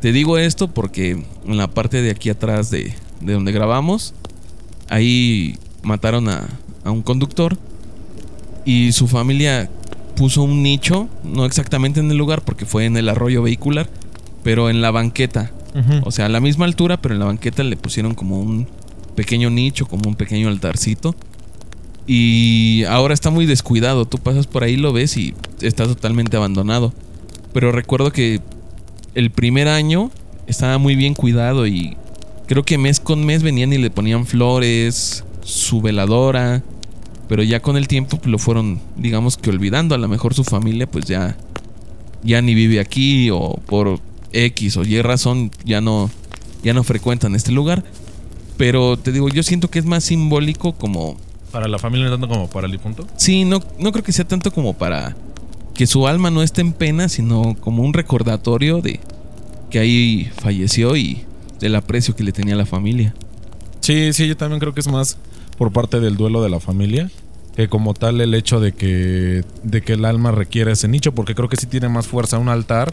Te 0.00 0.10
digo 0.10 0.38
esto 0.38 0.66
porque 0.66 1.22
en 1.46 1.56
la 1.56 1.68
parte 1.68 2.02
de 2.02 2.10
aquí 2.10 2.30
atrás 2.30 2.68
de, 2.68 2.96
de 3.20 3.32
donde 3.32 3.52
grabamos, 3.52 4.12
ahí 4.88 5.56
mataron 5.84 6.28
a, 6.28 6.48
a 6.82 6.90
un 6.90 7.02
conductor 7.02 7.56
y 8.66 8.92
su 8.92 9.08
familia 9.08 9.70
puso 10.16 10.42
un 10.42 10.62
nicho, 10.62 11.08
no 11.24 11.46
exactamente 11.46 12.00
en 12.00 12.10
el 12.10 12.18
lugar 12.18 12.42
porque 12.42 12.66
fue 12.66 12.84
en 12.84 12.96
el 12.96 13.08
arroyo 13.08 13.42
vehicular, 13.42 13.88
pero 14.42 14.68
en 14.68 14.82
la 14.82 14.90
banqueta. 14.90 15.52
Uh 15.74 15.78
-huh. 15.78 16.02
O 16.04 16.10
sea, 16.10 16.26
a 16.26 16.28
la 16.28 16.40
misma 16.40 16.64
altura, 16.64 16.96
pero 17.00 17.14
en 17.14 17.20
la 17.20 17.26
banqueta 17.26 17.62
le 17.62 17.76
pusieron 17.76 18.14
como 18.14 18.40
un 18.40 18.66
pequeño 19.14 19.50
nicho, 19.50 19.86
como 19.86 20.08
un 20.08 20.16
pequeño 20.16 20.48
altarcito. 20.48 21.14
Y 22.06 22.84
ahora 22.84 23.14
está 23.14 23.30
muy 23.30 23.46
descuidado. 23.46 24.04
Tú 24.04 24.18
pasas 24.18 24.46
por 24.46 24.64
ahí, 24.64 24.76
lo 24.76 24.92
ves 24.92 25.16
y 25.16 25.34
está 25.60 25.84
totalmente 25.86 26.36
abandonado. 26.36 26.92
Pero 27.52 27.72
recuerdo 27.72 28.12
que 28.12 28.40
el 29.14 29.30
primer 29.30 29.68
año 29.68 30.10
estaba 30.46 30.78
muy 30.78 30.94
bien 30.96 31.14
cuidado 31.14 31.66
y 31.66 31.96
creo 32.46 32.64
que 32.64 32.78
mes 32.78 33.00
con 33.00 33.24
mes 33.24 33.42
venían 33.42 33.72
y 33.72 33.78
le 33.78 33.90
ponían 33.90 34.26
flores, 34.26 35.24
su 35.42 35.80
veladora, 35.80 36.62
pero 37.28 37.42
ya 37.42 37.60
con 37.60 37.76
el 37.76 37.88
tiempo 37.88 38.18
pues, 38.18 38.30
lo 38.30 38.38
fueron, 38.38 38.80
digamos 38.96 39.36
que 39.36 39.50
olvidando. 39.50 39.94
A 39.94 39.98
lo 39.98 40.08
mejor 40.08 40.34
su 40.34 40.44
familia 40.44 40.88
pues 40.88 41.06
ya, 41.06 41.36
ya 42.22 42.40
ni 42.42 42.54
vive 42.54 42.80
aquí 42.80 43.30
o 43.30 43.54
por 43.66 44.00
X 44.32 44.76
o 44.76 44.84
Y 44.84 45.00
razón 45.02 45.50
ya 45.64 45.80
no, 45.80 46.10
ya 46.62 46.72
no 46.74 46.84
frecuentan 46.84 47.34
este 47.34 47.52
lugar. 47.52 47.84
Pero 48.56 48.96
te 48.96 49.12
digo, 49.12 49.28
yo 49.28 49.42
siento 49.42 49.68
que 49.68 49.78
es 49.78 49.84
más 49.84 50.04
simbólico 50.04 50.72
como... 50.72 51.16
Para 51.52 51.68
la 51.68 51.78
familia, 51.78 52.06
no 52.06 52.12
tanto 52.12 52.28
como 52.28 52.48
para 52.48 52.66
el 52.66 52.72
difunto. 52.72 53.06
Sí, 53.16 53.44
no, 53.44 53.62
no 53.78 53.92
creo 53.92 54.04
que 54.04 54.12
sea 54.12 54.26
tanto 54.26 54.50
como 54.50 54.74
para 54.74 55.16
que 55.74 55.86
su 55.86 56.06
alma 56.06 56.30
no 56.30 56.42
esté 56.42 56.62
en 56.62 56.72
pena, 56.72 57.08
sino 57.08 57.54
como 57.60 57.82
un 57.82 57.92
recordatorio 57.92 58.80
de 58.80 59.00
que 59.70 59.78
ahí 59.78 60.30
falleció 60.40 60.96
y 60.96 61.24
del 61.60 61.74
aprecio 61.74 62.16
que 62.16 62.24
le 62.24 62.32
tenía 62.32 62.54
a 62.54 62.58
la 62.58 62.66
familia. 62.66 63.14
Sí, 63.80 64.12
sí, 64.12 64.26
yo 64.26 64.36
también 64.36 64.58
creo 64.58 64.72
que 64.72 64.80
es 64.80 64.88
más 64.88 65.18
por 65.58 65.72
parte 65.72 66.00
del 66.00 66.16
duelo 66.16 66.42
de 66.42 66.50
la 66.50 66.60
familia 66.60 67.10
que 67.56 67.68
como 67.68 67.94
tal 67.94 68.20
el 68.20 68.34
hecho 68.34 68.60
de 68.60 68.72
que, 68.72 69.42
de 69.62 69.80
que 69.80 69.94
el 69.94 70.04
alma 70.04 70.30
requiere 70.30 70.72
ese 70.72 70.88
nicho, 70.88 71.12
porque 71.12 71.34
creo 71.34 71.48
que 71.48 71.56
sí 71.56 71.66
tiene 71.66 71.88
más 71.88 72.06
fuerza 72.06 72.38
un 72.38 72.50
altar 72.50 72.92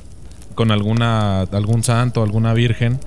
con 0.55 0.71
alguna, 0.71 1.41
algún 1.41 1.83
santo, 1.83 2.23
alguna 2.23 2.53
virgen, 2.53 2.97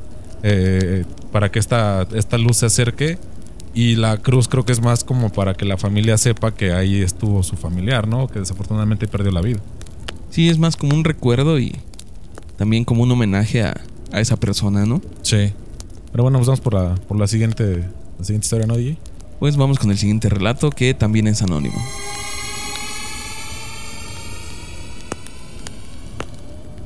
eh, 0.42 1.04
para 1.32 1.50
que 1.50 1.58
esta, 1.58 2.06
esta 2.14 2.36
luz 2.36 2.58
se 2.58 2.66
acerque. 2.66 3.18
Y 3.72 3.96
la 3.96 4.18
cruz 4.18 4.48
creo 4.48 4.64
que 4.64 4.72
es 4.72 4.80
más 4.80 5.04
como 5.04 5.30
para 5.30 5.54
que 5.54 5.66
la 5.66 5.76
familia 5.76 6.16
sepa 6.16 6.54
que 6.54 6.72
ahí 6.72 7.02
estuvo 7.02 7.42
su 7.42 7.56
familiar, 7.56 8.08
¿no? 8.08 8.26
Que 8.26 8.38
desafortunadamente 8.38 9.06
perdió 9.06 9.30
la 9.32 9.42
vida. 9.42 9.60
Sí, 10.30 10.48
es 10.48 10.58
más 10.58 10.76
como 10.76 10.94
un 10.94 11.04
recuerdo 11.04 11.58
y 11.58 11.75
también 12.56 12.84
como 12.84 13.02
un 13.02 13.12
homenaje 13.12 13.62
a, 13.62 13.78
a 14.12 14.20
esa 14.20 14.36
persona, 14.36 14.86
¿no? 14.86 15.02
Sí. 15.22 15.52
Pero 16.10 16.22
bueno, 16.22 16.38
pues 16.38 16.46
vamos 16.46 16.60
por 16.60 16.72
la, 16.72 16.94
por 16.94 17.18
la 17.18 17.26
siguiente, 17.26 17.84
la 18.18 18.25
siguiente 18.25 18.46
historia, 18.46 18.66
¿no, 18.66 18.76
DJ? 18.76 18.96
Pues 19.38 19.59
vamos 19.59 19.78
con 19.78 19.90
el 19.90 19.99
siguiente 19.99 20.31
relato 20.31 20.71
que 20.71 20.95
también 20.95 21.26
es 21.26 21.43
anónimo. 21.43 21.76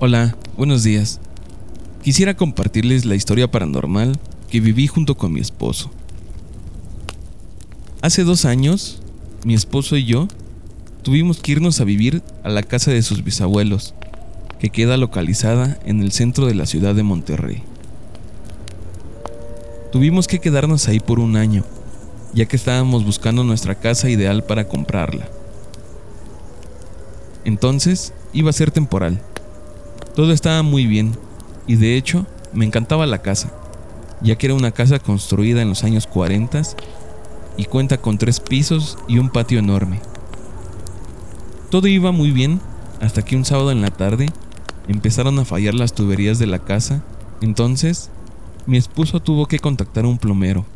Hola, 0.01 0.37
buenos 0.57 0.83
días. 0.83 1.21
Quisiera 2.03 2.35
compartirles 2.35 3.05
la 3.05 3.15
historia 3.15 3.49
paranormal 3.49 4.19
que 4.51 4.59
viví 4.59 4.89
junto 4.89 5.17
con 5.17 5.33
mi 5.33 5.39
esposo. 5.39 5.93
Hace 8.03 8.25
dos 8.25 8.45
años, 8.45 9.01
mi 9.45 9.55
esposo 9.55 9.97
y 9.97 10.05
yo 10.05 10.27
tuvimos 11.03 11.39
que 11.39 11.53
irnos 11.53 11.81
a 11.81 11.85
vivir 11.85 12.21
a 12.43 12.49
la 12.49 12.65
casa 12.65 12.91
de 12.91 13.03
sus 13.03 13.23
bisabuelos, 13.23 13.95
que 14.59 14.71
queda 14.71 14.97
localizada 14.97 15.79
en 15.85 16.01
el 16.01 16.11
centro 16.11 16.47
de 16.47 16.57
la 16.57 16.67
ciudad 16.67 16.97
de 16.97 17.05
Monterrey. 17.05 17.63
Tuvimos 19.93 20.27
que 20.27 20.41
quedarnos 20.41 20.89
ahí 20.89 20.99
por 20.99 21.21
un 21.21 21.37
año 21.37 21.65
ya 22.33 22.47
que 22.47 22.57
estábamos 22.57 23.05
buscando 23.05 23.45
nuestra 23.45 23.75
casa 23.75 24.09
ideal 24.09 24.45
para 24.45 24.69
comprarla. 24.69 25.29
Entonces 27.45 28.13
iba 28.33 28.51
a 28.51 28.55
ser 28.55 28.71
temporal. 28.71 29.21
Todo 30.15 30.33
estaba 30.33 30.63
muy 30.63 30.87
bien 30.87 31.17
y 31.67 31.77
de 31.77 31.97
hecho 31.97 32.27
me 32.53 32.65
encantaba 32.65 33.07
la 33.07 33.23
casa, 33.23 33.53
ya 34.21 34.37
que 34.37 34.47
era 34.47 34.55
una 34.55 34.73
casa 34.73 34.99
construida 34.99 35.63
en 35.63 35.69
los 35.69 35.85
años 35.85 36.07
40 36.07 36.63
y 37.57 37.65
cuenta 37.65 37.99
con 37.99 38.19
tres 38.19 38.41
pisos 38.41 38.99
y 39.09 39.19
un 39.19 39.31
patio 39.31 39.59
enorme. 39.59 40.01
Todo 41.71 41.87
iba 41.87 42.13
muy 42.13 42.31
bien 42.31 42.61
hasta 43.01 43.23
que 43.23 43.37
un 43.37 43.45
sábado 43.45 43.71
en 43.71 43.81
la 43.81 43.91
tarde 43.91 44.27
empezaron 44.89 45.39
a 45.39 45.45
fallar 45.45 45.75
las 45.75 45.95
tuberías 45.95 46.39
de 46.39 46.47
la 46.47 46.59
casa, 46.59 47.03
entonces 47.41 48.11
mi 48.67 48.77
esposo 48.77 49.21
tuvo 49.21 49.47
que 49.47 49.59
contactar 49.59 50.05
a 50.05 50.09
un 50.09 50.19
plomero 50.19 50.67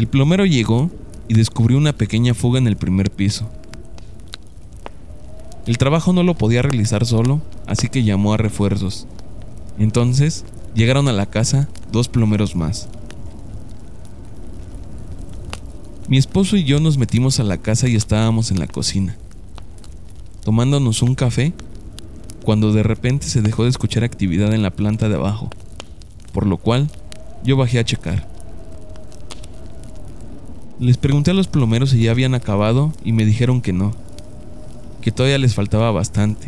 el 0.00 0.06
plomero 0.06 0.46
llegó 0.46 0.90
y 1.28 1.34
descubrió 1.34 1.76
una 1.76 1.92
pequeña 1.92 2.32
fuga 2.32 2.58
en 2.58 2.66
el 2.66 2.78
primer 2.78 3.10
piso. 3.10 3.50
El 5.66 5.76
trabajo 5.76 6.14
no 6.14 6.22
lo 6.22 6.32
podía 6.38 6.62
realizar 6.62 7.04
solo, 7.04 7.42
así 7.66 7.90
que 7.90 8.02
llamó 8.02 8.32
a 8.32 8.38
refuerzos. 8.38 9.06
Entonces 9.78 10.46
llegaron 10.74 11.06
a 11.08 11.12
la 11.12 11.26
casa 11.26 11.68
dos 11.92 12.08
plomeros 12.08 12.56
más. 12.56 12.88
Mi 16.08 16.16
esposo 16.16 16.56
y 16.56 16.64
yo 16.64 16.80
nos 16.80 16.96
metimos 16.96 17.38
a 17.38 17.44
la 17.44 17.58
casa 17.58 17.86
y 17.86 17.94
estábamos 17.94 18.50
en 18.50 18.58
la 18.58 18.68
cocina, 18.68 19.18
tomándonos 20.44 21.02
un 21.02 21.14
café, 21.14 21.52
cuando 22.42 22.72
de 22.72 22.82
repente 22.82 23.26
se 23.26 23.42
dejó 23.42 23.64
de 23.64 23.68
escuchar 23.68 24.02
actividad 24.02 24.54
en 24.54 24.62
la 24.62 24.70
planta 24.70 25.10
de 25.10 25.16
abajo, 25.16 25.50
por 26.32 26.46
lo 26.46 26.56
cual 26.56 26.88
yo 27.44 27.58
bajé 27.58 27.78
a 27.78 27.84
checar. 27.84 28.29
Les 30.80 30.96
pregunté 30.96 31.30
a 31.30 31.34
los 31.34 31.46
plomeros 31.46 31.90
si 31.90 32.04
ya 32.04 32.10
habían 32.10 32.34
acabado 32.34 32.94
y 33.04 33.12
me 33.12 33.26
dijeron 33.26 33.60
que 33.60 33.74
no, 33.74 33.92
que 35.02 35.12
todavía 35.12 35.36
les 35.36 35.54
faltaba 35.54 35.90
bastante. 35.90 36.46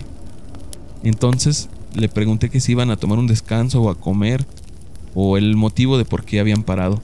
Entonces 1.04 1.68
le 1.94 2.08
pregunté 2.08 2.48
que 2.48 2.58
si 2.58 2.72
iban 2.72 2.90
a 2.90 2.96
tomar 2.96 3.18
un 3.18 3.26
descanso 3.26 3.82
o 3.82 3.90
a 3.90 3.94
comer 3.94 4.46
o 5.14 5.36
el 5.36 5.54
motivo 5.54 5.98
de 5.98 6.06
por 6.06 6.24
qué 6.24 6.40
habían 6.40 6.62
parado. 6.62 7.02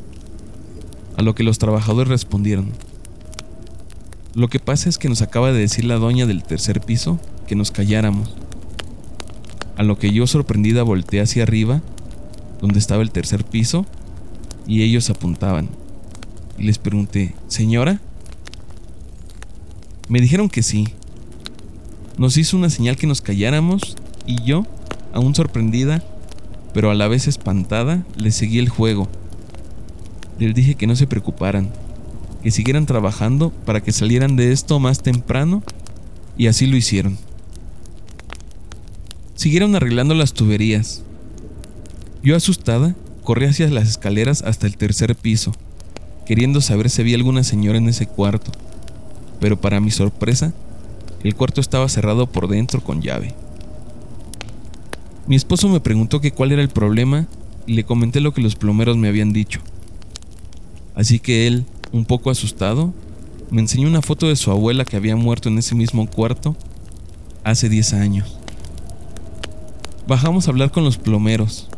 A 1.18 1.22
lo 1.22 1.34
que 1.34 1.42
los 1.42 1.58
trabajadores 1.58 2.08
respondieron. 2.08 2.70
Lo 4.34 4.48
que 4.48 4.58
pasa 4.58 4.88
es 4.88 4.96
que 4.96 5.10
nos 5.10 5.20
acaba 5.20 5.52
de 5.52 5.58
decir 5.58 5.84
la 5.84 5.96
doña 5.96 6.24
del 6.24 6.42
tercer 6.42 6.80
piso 6.80 7.20
que 7.46 7.56
nos 7.56 7.70
calláramos. 7.70 8.34
A 9.76 9.82
lo 9.82 9.98
que 9.98 10.14
yo 10.14 10.26
sorprendida 10.26 10.82
volteé 10.82 11.20
hacia 11.20 11.42
arriba, 11.42 11.82
donde 12.62 12.78
estaba 12.78 13.02
el 13.02 13.10
tercer 13.10 13.44
piso, 13.44 13.84
y 14.66 14.82
ellos 14.82 15.10
apuntaban 15.10 15.68
y 16.58 16.64
les 16.64 16.78
pregunté, 16.78 17.34
¿señora? 17.46 18.00
Me 20.08 20.20
dijeron 20.20 20.48
que 20.48 20.62
sí. 20.62 20.88
Nos 22.16 22.36
hizo 22.36 22.56
una 22.56 22.70
señal 22.70 22.96
que 22.96 23.06
nos 23.06 23.20
calláramos 23.20 23.96
y 24.26 24.42
yo, 24.42 24.66
aún 25.12 25.34
sorprendida, 25.34 26.02
pero 26.74 26.90
a 26.90 26.94
la 26.94 27.06
vez 27.06 27.28
espantada, 27.28 28.04
les 28.16 28.34
seguí 28.34 28.58
el 28.58 28.68
juego. 28.68 29.08
Les 30.38 30.54
dije 30.54 30.74
que 30.74 30.86
no 30.86 30.96
se 30.96 31.06
preocuparan, 31.06 31.70
que 32.42 32.50
siguieran 32.50 32.86
trabajando 32.86 33.50
para 33.50 33.80
que 33.80 33.92
salieran 33.92 34.36
de 34.36 34.52
esto 34.52 34.80
más 34.80 35.02
temprano 35.02 35.62
y 36.36 36.48
así 36.48 36.66
lo 36.66 36.76
hicieron. 36.76 37.18
Siguieron 39.36 39.76
arreglando 39.76 40.14
las 40.14 40.32
tuberías. 40.32 41.02
Yo 42.24 42.34
asustada, 42.34 42.96
corrí 43.22 43.46
hacia 43.46 43.68
las 43.68 43.88
escaleras 43.88 44.42
hasta 44.42 44.66
el 44.66 44.76
tercer 44.76 45.14
piso 45.14 45.52
queriendo 46.28 46.60
saber 46.60 46.90
si 46.90 47.00
había 47.00 47.16
alguna 47.16 47.42
señora 47.42 47.78
en 47.78 47.88
ese 47.88 48.06
cuarto, 48.06 48.52
pero 49.40 49.58
para 49.58 49.80
mi 49.80 49.90
sorpresa, 49.90 50.52
el 51.24 51.34
cuarto 51.34 51.62
estaba 51.62 51.88
cerrado 51.88 52.26
por 52.26 52.48
dentro 52.48 52.84
con 52.84 53.00
llave. 53.00 53.34
Mi 55.26 55.36
esposo 55.36 55.70
me 55.70 55.80
preguntó 55.80 56.20
que 56.20 56.32
cuál 56.32 56.52
era 56.52 56.60
el 56.60 56.68
problema 56.68 57.26
y 57.66 57.72
le 57.72 57.84
comenté 57.84 58.20
lo 58.20 58.34
que 58.34 58.42
los 58.42 58.56
plomeros 58.56 58.98
me 58.98 59.08
habían 59.08 59.32
dicho. 59.32 59.60
Así 60.94 61.18
que 61.18 61.46
él, 61.46 61.64
un 61.92 62.04
poco 62.04 62.28
asustado, 62.28 62.92
me 63.50 63.62
enseñó 63.62 63.88
una 63.88 64.02
foto 64.02 64.28
de 64.28 64.36
su 64.36 64.50
abuela 64.50 64.84
que 64.84 64.98
había 64.98 65.16
muerto 65.16 65.48
en 65.48 65.56
ese 65.56 65.74
mismo 65.74 66.10
cuarto 66.10 66.54
hace 67.42 67.70
10 67.70 67.94
años. 67.94 68.36
Bajamos 70.06 70.46
a 70.46 70.50
hablar 70.50 70.72
con 70.72 70.84
los 70.84 70.98
plomeros. 70.98 71.68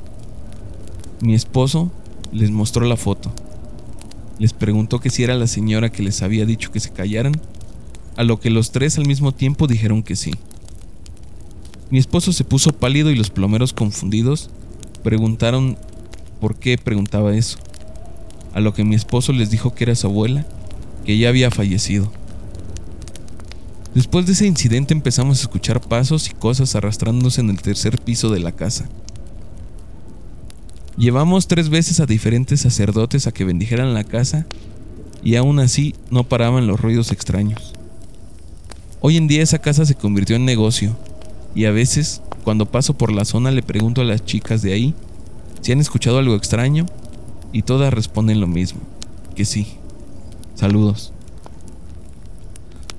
Mi 1.20 1.34
esposo 1.34 1.92
les 2.32 2.50
mostró 2.50 2.84
la 2.84 2.96
foto. 2.96 3.32
Les 4.40 4.54
preguntó 4.54 5.00
que 5.00 5.10
si 5.10 5.22
era 5.22 5.34
la 5.34 5.46
señora 5.46 5.92
que 5.92 6.02
les 6.02 6.22
había 6.22 6.46
dicho 6.46 6.72
que 6.72 6.80
se 6.80 6.90
callaran, 6.90 7.34
a 8.16 8.24
lo 8.24 8.40
que 8.40 8.48
los 8.48 8.72
tres 8.72 8.96
al 8.96 9.06
mismo 9.06 9.32
tiempo 9.32 9.66
dijeron 9.66 10.02
que 10.02 10.16
sí. 10.16 10.32
Mi 11.90 11.98
esposo 11.98 12.32
se 12.32 12.44
puso 12.44 12.72
pálido 12.72 13.10
y 13.10 13.16
los 13.16 13.28
plomeros 13.28 13.74
confundidos 13.74 14.48
preguntaron 15.04 15.76
por 16.40 16.56
qué 16.56 16.78
preguntaba 16.78 17.36
eso, 17.36 17.58
a 18.54 18.60
lo 18.60 18.72
que 18.72 18.82
mi 18.82 18.94
esposo 18.94 19.34
les 19.34 19.50
dijo 19.50 19.74
que 19.74 19.84
era 19.84 19.94
su 19.94 20.06
abuela, 20.06 20.46
que 21.04 21.18
ya 21.18 21.28
había 21.28 21.50
fallecido. 21.50 22.10
Después 23.94 24.24
de 24.24 24.32
ese 24.32 24.46
incidente 24.46 24.94
empezamos 24.94 25.38
a 25.38 25.42
escuchar 25.42 25.82
pasos 25.82 26.30
y 26.30 26.32
cosas 26.32 26.74
arrastrándose 26.76 27.42
en 27.42 27.50
el 27.50 27.60
tercer 27.60 27.98
piso 27.98 28.30
de 28.30 28.40
la 28.40 28.52
casa. 28.52 28.88
Llevamos 31.00 31.48
tres 31.48 31.70
veces 31.70 31.98
a 32.00 32.04
diferentes 32.04 32.60
sacerdotes 32.60 33.26
a 33.26 33.32
que 33.32 33.46
bendijeran 33.46 33.94
la 33.94 34.04
casa 34.04 34.44
y 35.24 35.36
aún 35.36 35.58
así 35.58 35.94
no 36.10 36.24
paraban 36.24 36.66
los 36.66 36.78
ruidos 36.78 37.10
extraños. 37.10 37.72
Hoy 39.00 39.16
en 39.16 39.26
día 39.26 39.42
esa 39.42 39.60
casa 39.60 39.86
se 39.86 39.94
convirtió 39.94 40.36
en 40.36 40.44
negocio 40.44 40.94
y 41.54 41.64
a 41.64 41.70
veces 41.70 42.20
cuando 42.44 42.66
paso 42.66 42.98
por 42.98 43.12
la 43.12 43.24
zona 43.24 43.50
le 43.50 43.62
pregunto 43.62 44.02
a 44.02 44.04
las 44.04 44.26
chicas 44.26 44.60
de 44.60 44.74
ahí 44.74 44.94
si 45.62 45.72
han 45.72 45.80
escuchado 45.80 46.18
algo 46.18 46.34
extraño 46.34 46.84
y 47.50 47.62
todas 47.62 47.94
responden 47.94 48.38
lo 48.38 48.46
mismo, 48.46 48.80
que 49.34 49.46
sí. 49.46 49.68
Saludos. 50.54 51.14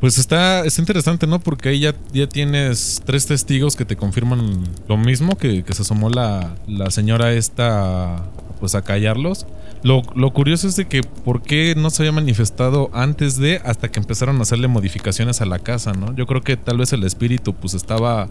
Pues 0.02 0.18
está, 0.18 0.66
está 0.66 0.82
interesante, 0.82 1.28
¿no? 1.28 1.40
Porque 1.40 1.70
ahí 1.70 1.82
ya, 1.82 1.94
ya 2.12 2.28
tienes 2.28 3.04
tres 3.06 3.28
testigos 3.28 3.76
que 3.76 3.86
te 3.86 3.96
confirman 3.96 4.64
lo 4.88 4.98
mismo, 4.98 5.38
que, 5.38 5.64
se 5.70 5.84
asomó 5.84 6.10
la, 6.10 6.56
la 6.68 6.90
señora 6.90 7.34
esta 7.34 8.26
pues 8.60 8.74
a 8.74 8.82
callarlos. 8.82 9.46
Lo, 9.84 10.02
lo, 10.16 10.34
curioso 10.34 10.68
es 10.68 10.76
de 10.76 10.86
que 10.86 11.02
por 11.04 11.44
qué 11.44 11.76
no 11.78 11.92
se 11.92 12.02
había 12.02 12.14
manifestado 12.14 12.90
antes 12.94 13.38
de 13.38 13.62
hasta 13.64 13.90
que 13.92 14.00
empezaron 14.00 14.40
a 14.40 14.42
hacerle 14.42 14.68
modificaciones 14.68 15.40
a 15.42 15.46
la 15.46 15.60
casa, 15.60 15.94
¿no? 15.94 16.16
Yo 16.16 16.26
creo 16.26 16.42
que 16.42 16.58
tal 16.58 16.80
vez 16.80 16.92
el 16.94 17.04
espíritu 17.04 17.54
pues 17.54 17.76
estaba... 17.76 18.28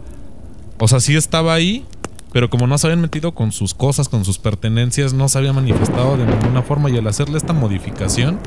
O 0.77 0.89
sea, 0.89 0.99
sí 0.99 1.15
estaba 1.15 1.53
ahí, 1.53 1.85
pero 2.33 2.49
como 2.49 2.67
no 2.67 2.77
se 2.77 2.87
habían 2.87 2.99
metido 2.99 3.33
con 3.33 3.53
sus 3.53 3.73
cosas, 3.73 4.09
con 4.09 4.25
sus 4.25 4.39
pertenencias, 4.39 5.13
no 5.13 5.29
se 5.29 5.37
había 5.37 5.53
manifestado 5.53 6.17
de 6.17 6.25
ninguna 6.25 6.63
forma 6.63 6.89
y 6.89 6.97
al 6.97 7.07
hacerle 7.07 7.37
esta 7.37 7.53
modificación, 7.53 8.39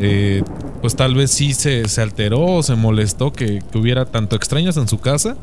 eh, 0.00 0.42
pues 0.80 0.96
tal 0.96 1.14
vez 1.14 1.30
sí 1.30 1.54
se, 1.54 1.84
alteró 2.00 2.44
o 2.44 2.62
se 2.62 2.74
molestó 2.76 3.32
que, 3.32 3.62
hubiera 3.74 4.06
tanto 4.06 4.36
extraños 4.36 4.76
en 4.76 4.88
su 4.88 4.98
casa 4.98 5.36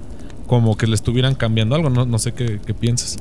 como 0.48 0.78
que 0.78 0.88
le 0.88 0.96
estuvieran 0.96 1.36
cambiando 1.36 1.76
algo. 1.76 1.90
No, 1.90 2.06
no 2.06 2.20
sé 2.20 2.34
qué, 2.34 2.60
qué 2.66 2.74
piensas. 2.74 3.18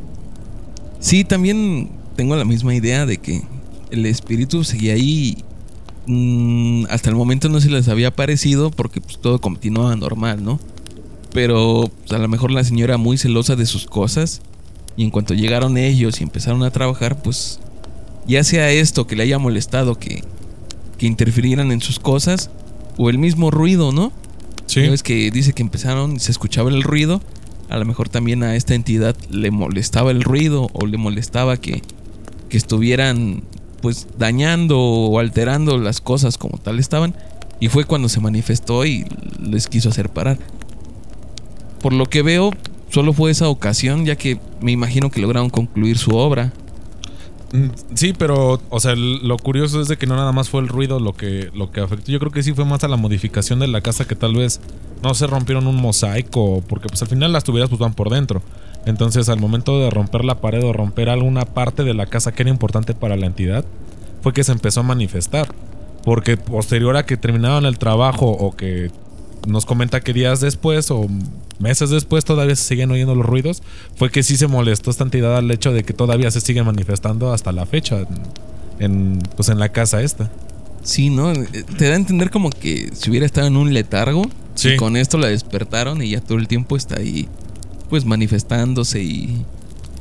Sí, 1.01 1.25
también 1.25 1.91
tengo 2.17 2.37
la 2.37 2.45
misma 2.45 2.75
idea 2.75 3.07
de 3.07 3.19
que 3.19 3.43
el 3.91 4.07
espíritu 4.07 4.65
seguía 4.65 4.95
ahí. 4.95 5.39
Mm, 6.07 6.85
hasta 6.91 7.09
el 7.09 7.17
momento 7.17 7.49
no 7.49 7.61
se 7.61 7.71
les 7.71 7.89
había 7.89 8.09
aparecido 8.09 8.71
porque 8.71 9.01
pues, 9.01 9.19
todo 9.19 9.41
continuaba 9.41 9.97
normal, 9.97 10.45
¿no? 10.45 10.61
Pero 11.33 11.91
pues, 12.01 12.13
a 12.13 12.19
lo 12.19 12.29
mejor 12.29 12.51
la 12.51 12.63
señora 12.63 12.99
muy 12.99 13.17
celosa 13.19 13.57
de 13.57 13.67
sus 13.67 13.87
cosas. 13.87 14.43
Y 14.97 15.03
en 15.03 15.11
cuanto 15.11 15.35
llegaron 15.35 15.77
ellos 15.77 16.21
y 16.21 16.25
empezaron 16.25 16.63
a 16.63 16.71
trabajar, 16.71 17.21
pues 17.21 17.59
ya 18.29 18.45
sea 18.45 18.71
esto 18.71 19.07
que 19.07 19.17
le 19.17 19.25
haya 19.25 19.39
molestado, 19.39 19.99
que 19.99 20.23
que 20.99 21.07
interfirieran 21.07 21.73
en 21.73 21.81
sus 21.81 21.99
cosas 21.99 22.51
o 22.97 23.11
el 23.11 23.19
mismo 23.19 23.51
ruido, 23.51 23.93
¿no? 23.93 24.13
Sí. 24.67 24.81
Es 24.81 25.03
que 25.03 25.31
dice 25.31 25.53
que 25.53 25.63
empezaron 25.63 26.17
y 26.17 26.21
se 26.21 26.31
escuchaba 26.31 26.71
el 26.71 26.83
ruido. 26.83 27.21
A 27.69 27.79
lo 27.79 27.85
mejor 27.85 28.09
también 28.09 28.43
a 28.43 28.57
esta 28.57 28.75
entidad 28.75 29.17
le 29.31 29.51
molestaba 29.51 30.11
el 30.11 30.23
ruido 30.23 30.69
o 30.73 30.87
le 30.87 30.97
molestaba 30.97 31.57
que, 31.57 31.83
que 32.49 32.57
estuvieran 32.57 33.43
pues 33.81 34.07
dañando 34.19 34.81
o 34.81 35.19
alterando 35.19 35.77
las 35.79 36.01
cosas 36.01 36.39
como 36.39 36.59
tal 36.59 36.79
estaban. 36.79 37.15
Y 37.61 37.69
fue 37.69 37.85
cuando 37.85 38.09
se 38.09 38.21
manifestó 38.21 38.85
y 38.85 39.05
les 39.41 39.69
quiso 39.69 39.89
hacer 39.89 40.09
parar. 40.09 40.39
Por 41.81 41.93
lo 41.93 42.07
que 42.07 42.23
veo, 42.23 42.51
solo 42.91 43.13
fue 43.13 43.31
esa 43.31 43.49
ocasión, 43.49 44.07
ya 44.07 44.17
que 44.17 44.39
me 44.61 44.73
imagino 44.73 45.11
que 45.11 45.21
lograron 45.21 45.51
concluir 45.51 45.99
su 45.99 46.13
obra. 46.13 46.53
Mm, 47.55 47.69
sí, 47.95 48.13
pero, 48.19 48.61
o 48.69 48.81
sea, 48.81 48.97
lo 48.97 49.37
curioso 49.39 49.81
es 49.81 49.87
de 49.87 49.97
que 49.97 50.09
no 50.09 50.17
nada 50.17 50.33
más 50.33 50.49
fue 50.49 50.61
el 50.61 50.67
ruido 50.67 50.99
lo 50.99 51.13
que, 51.13 51.51
lo 51.55 51.71
que 51.71 51.81
afectó. 51.81 52.11
Yo 52.11 52.19
creo 52.19 52.33
que 52.33 52.43
sí 52.43 52.53
fue 52.53 52.65
más 52.65 52.83
a 52.83 52.89
la 52.89 52.97
modificación 52.97 53.61
de 53.61 53.69
la 53.69 53.81
casa 53.81 54.09
que 54.09 54.17
tal 54.17 54.35
vez 54.35 54.61
no 55.05 55.15
se 55.15 55.29
rompieron 55.29 55.69
un 55.69 55.77
mosaico, 55.77 56.65
porque 56.69 56.89
pues 56.89 57.01
al 57.03 57.09
final 57.09 57.33
las 57.33 57.45
tuberías 57.45 57.69
pues 57.71 57.79
van 57.79 57.95
por 57.95 58.11
dentro. 58.11 58.43
Entonces 58.87 59.29
al 59.29 59.39
momento 59.39 59.79
de 59.79 59.89
romper 59.89 60.25
la 60.25 60.41
pared 60.41 60.65
o 60.65 60.73
romper 60.73 61.09
alguna 61.09 61.45
parte 61.45 61.85
de 61.85 61.95
la 61.95 62.07
casa 62.07 62.33
que 62.33 62.43
era 62.43 62.51
importante 62.51 62.93
para 62.93 63.17
la 63.17 63.27
entidad, 63.27 63.65
fue 64.21 64.33
que 64.33 64.43
se 64.43 64.51
empezó 64.51 64.81
a 64.81 64.83
manifestar. 64.83 65.47
Porque 66.03 66.37
posterior 66.37 66.97
a 66.97 67.07
que 67.07 67.17
terminaban 67.17 67.67
el 67.67 67.79
trabajo 67.79 68.27
o 68.31 68.57
que 68.57 68.91
nos 69.47 69.65
comenta 69.65 70.01
que 70.01 70.13
días 70.13 70.41
después 70.41 70.91
o 70.91 71.07
meses 71.59 71.91
después 71.91 72.25
todavía 72.25 72.57
se 72.57 72.65
siguen 72.65 72.91
oyendo 72.91 73.15
los 73.15 73.27
ruidos, 73.27 73.63
fue 73.97 74.11
que 74.11 74.23
sí 74.23 74.37
se 74.37 74.47
molestó 74.47 74.91
esta 74.91 75.05
entidad 75.05 75.37
al 75.37 75.51
hecho 75.51 75.73
de 75.73 75.85
que 75.85 75.93
todavía 75.93 76.31
se 76.31 76.41
sigue 76.41 76.63
manifestando 76.63 77.33
hasta 77.33 77.53
la 77.53 77.67
fecha 77.67 78.07
en, 78.79 79.21
pues 79.37 79.49
en 79.49 79.59
la 79.59 79.71
casa 79.71 80.03
esta. 80.03 80.31
Sí, 80.83 81.09
¿no? 81.11 81.33
Te 81.33 81.89
da 81.89 81.95
a 81.95 81.97
entender 81.97 82.31
como 82.31 82.51
que 82.51 82.91
si 82.93 83.11
hubiera 83.11 83.25
estado 83.25 83.47
en 83.47 83.57
un 83.57 83.73
letargo 83.73 84.23
y 84.63 84.77
con 84.77 84.97
esto 84.97 85.19
la 85.19 85.29
despertaron 85.29 86.03
y 86.03 86.11
ya 86.11 86.21
todo 86.21 86.39
el 86.39 86.47
tiempo 86.47 86.77
está 86.77 86.99
ahí 86.99 87.29
pues 87.89 88.05
manifestándose 88.05 89.03
y 89.03 89.45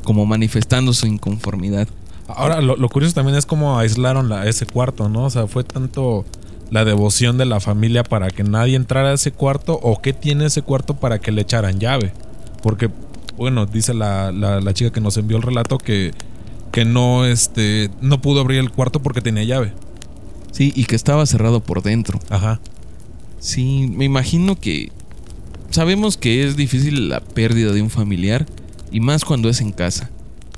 como 0.04 0.26
manifestando 0.26 0.94
su 0.94 1.08
inconformidad. 1.08 1.88
Ahora, 2.28 2.62
lo, 2.62 2.76
lo 2.76 2.90
curioso 2.90 3.16
también 3.16 3.38
es 3.38 3.46
cómo 3.46 3.78
aislaron 3.78 4.30
la, 4.30 4.48
ese 4.48 4.66
cuarto, 4.66 5.10
¿no? 5.10 5.26
O 5.26 5.30
sea, 5.30 5.48
fue 5.48 5.64
tanto 5.64 6.26
la 6.70 6.86
devoción 6.86 7.38
de 7.38 7.46
la 7.46 7.60
familia 7.60 8.04
para 8.04 8.30
que 8.30 8.44
nadie 8.44 8.76
entrara 8.76 9.10
a 9.10 9.14
ese 9.14 9.32
cuarto 9.32 9.80
o 9.82 10.02
qué 10.02 10.14
tiene 10.14 10.46
ese 10.46 10.62
cuarto 10.62 10.96
para 10.96 11.20
que 11.20 11.32
le 11.32 11.42
echaran 11.42 11.80
llave. 11.80 12.12
Porque, 12.62 12.90
bueno, 13.38 13.66
dice 13.66 13.94
la, 13.94 14.32
la, 14.32 14.74
chica 14.74 14.92
que 14.92 15.02
nos 15.02 15.18
envió 15.18 15.38
el 15.38 15.44
relato 15.44 15.78
que, 15.78 16.12
que 16.72 16.86
no, 16.86 17.26
este, 17.26 17.90
no 18.02 18.22
pudo 18.22 18.42
abrir 18.42 18.60
el 18.60 18.72
cuarto 18.72 19.02
porque 19.02 19.22
tenía 19.22 19.44
llave. 19.44 19.74
Sí, 20.52 20.72
y 20.76 20.86
que 20.86 20.96
estaba 20.96 21.26
cerrado 21.26 21.62
por 21.62 21.82
dentro. 21.84 22.20
Ajá. 22.30 22.60
Sí, 23.40 23.88
me 23.92 24.06
imagino 24.06 24.60
que 24.60 24.92
sabemos 25.70 26.16
que 26.18 26.46
es 26.46 26.56
difícil 26.56 27.10
la 27.10 27.20
pérdida 27.20 27.72
de 27.72 27.82
un 27.82 27.90
familiar 27.90 28.46
y 28.92 29.00
más 29.00 29.26
cuando 29.26 29.50
es 29.50 29.60
en 29.60 29.72
casa. 29.72 30.10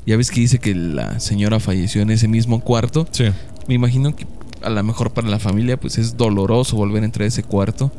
Ya 0.06 0.18
ves 0.18 0.30
que 0.30 0.42
dice 0.42 0.60
que 0.60 0.76
la 0.76 1.20
señora 1.20 1.60
falleció 1.60 2.02
en 2.02 2.12
ese 2.12 2.28
mismo 2.28 2.60
cuarto. 2.60 3.08
Sí. 3.12 3.26
Me 3.68 3.74
imagino 3.74 4.16
que 4.16 4.28
a 4.66 4.70
lo 4.70 4.84
mejor 4.84 5.12
para 5.12 5.30
la 5.30 5.40
familia 5.40 5.80
pues 5.80 5.98
es 5.98 6.18
doloroso 6.18 6.76
volver 6.76 7.04
a 7.04 7.06
entrar 7.06 7.26
a 7.26 7.28
ese 7.28 7.44
cuarto 7.44 7.92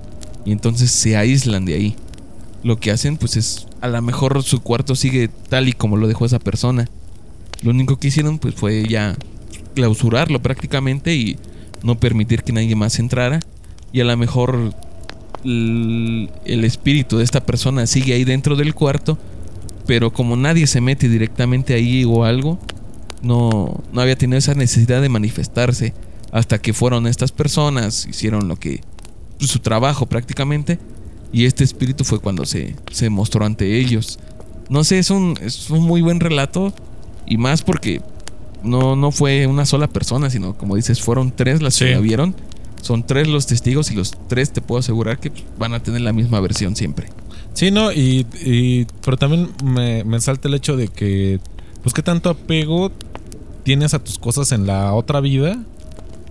y 0.44 0.52
entonces 0.52 0.90
se 0.90 1.16
aíslan 1.16 1.64
de 1.64 1.74
ahí. 1.74 1.96
Lo 2.64 2.80
que 2.80 2.90
hacen 2.90 3.16
pues 3.16 3.36
es 3.36 3.68
a 3.80 3.88
lo 3.88 4.02
mejor 4.02 4.42
su 4.42 4.60
cuarto 4.60 4.96
sigue 4.96 5.28
tal 5.48 5.68
y 5.68 5.72
como 5.72 5.96
lo 5.96 6.08
dejó 6.08 6.26
esa 6.26 6.40
persona. 6.40 6.88
Lo 7.62 7.70
único 7.70 7.98
que 7.98 8.08
hicieron 8.08 8.38
pues 8.38 8.54
fue 8.56 8.84
ya 8.88 9.16
clausurarlo 9.74 10.42
prácticamente 10.42 11.14
y 11.14 11.36
no 11.82 12.00
permitir 12.00 12.42
que 12.42 12.52
nadie 12.52 12.74
más 12.74 12.98
entrara 12.98 13.40
y 13.92 14.00
a 14.00 14.04
lo 14.04 14.16
mejor 14.16 14.74
el, 15.44 16.30
el 16.44 16.64
espíritu 16.64 17.18
de 17.18 17.24
esta 17.24 17.46
persona 17.46 17.86
sigue 17.86 18.14
ahí 18.14 18.24
dentro 18.24 18.56
del 18.56 18.74
cuarto, 18.74 19.18
pero 19.86 20.12
como 20.12 20.36
nadie 20.36 20.66
se 20.66 20.80
mete 20.80 21.08
directamente 21.08 21.74
ahí 21.74 22.04
o 22.04 22.24
algo, 22.24 22.58
no, 23.22 23.82
no 23.92 24.00
había 24.00 24.16
tenido 24.16 24.38
esa 24.38 24.54
necesidad 24.54 25.00
de 25.00 25.08
manifestarse 25.08 25.94
hasta 26.36 26.58
que 26.58 26.74
fueron 26.74 27.06
estas 27.06 27.32
personas, 27.32 28.06
hicieron 28.06 28.46
lo 28.46 28.56
que 28.56 28.82
su 29.38 29.58
trabajo 29.60 30.04
prácticamente 30.04 30.78
y 31.32 31.46
este 31.46 31.64
espíritu 31.64 32.04
fue 32.04 32.18
cuando 32.18 32.44
se, 32.44 32.76
se 32.92 33.08
mostró 33.08 33.46
ante 33.46 33.78
ellos. 33.80 34.18
No 34.68 34.84
sé, 34.84 34.98
es 34.98 35.08
un, 35.08 35.38
es 35.40 35.70
un 35.70 35.84
muy 35.84 36.02
buen 36.02 36.20
relato 36.20 36.74
y 37.26 37.38
más 37.38 37.62
porque 37.62 38.02
no, 38.62 38.96
no 38.96 39.12
fue 39.12 39.46
una 39.46 39.64
sola 39.64 39.86
persona, 39.86 40.28
sino 40.28 40.58
como 40.58 40.76
dices, 40.76 41.00
fueron 41.00 41.32
tres 41.34 41.62
las 41.62 41.78
que 41.78 41.92
la 41.92 42.00
vieron. 42.00 42.34
Son 42.82 43.06
tres 43.06 43.28
los 43.28 43.46
testigos 43.46 43.90
y 43.90 43.94
los 43.94 44.12
tres 44.28 44.52
te 44.52 44.60
puedo 44.60 44.80
asegurar 44.80 45.18
que 45.18 45.32
van 45.58 45.72
a 45.72 45.82
tener 45.82 46.02
la 46.02 46.12
misma 46.12 46.38
versión 46.40 46.76
siempre. 46.76 47.08
Sí, 47.54 47.70
no, 47.70 47.92
y, 47.92 48.26
y 48.44 48.86
pero 49.02 49.16
también 49.16 49.48
me, 49.64 50.04
me 50.04 50.20
salta 50.20 50.48
el 50.48 50.54
hecho 50.54 50.76
de 50.76 50.88
que, 50.88 51.40
pues, 51.82 51.94
qué 51.94 52.02
tanto 52.02 52.28
apego 52.28 52.92
tienes 53.62 53.94
a 53.94 54.04
tus 54.04 54.18
cosas 54.18 54.52
en 54.52 54.66
la 54.66 54.92
otra 54.92 55.20
vida 55.20 55.58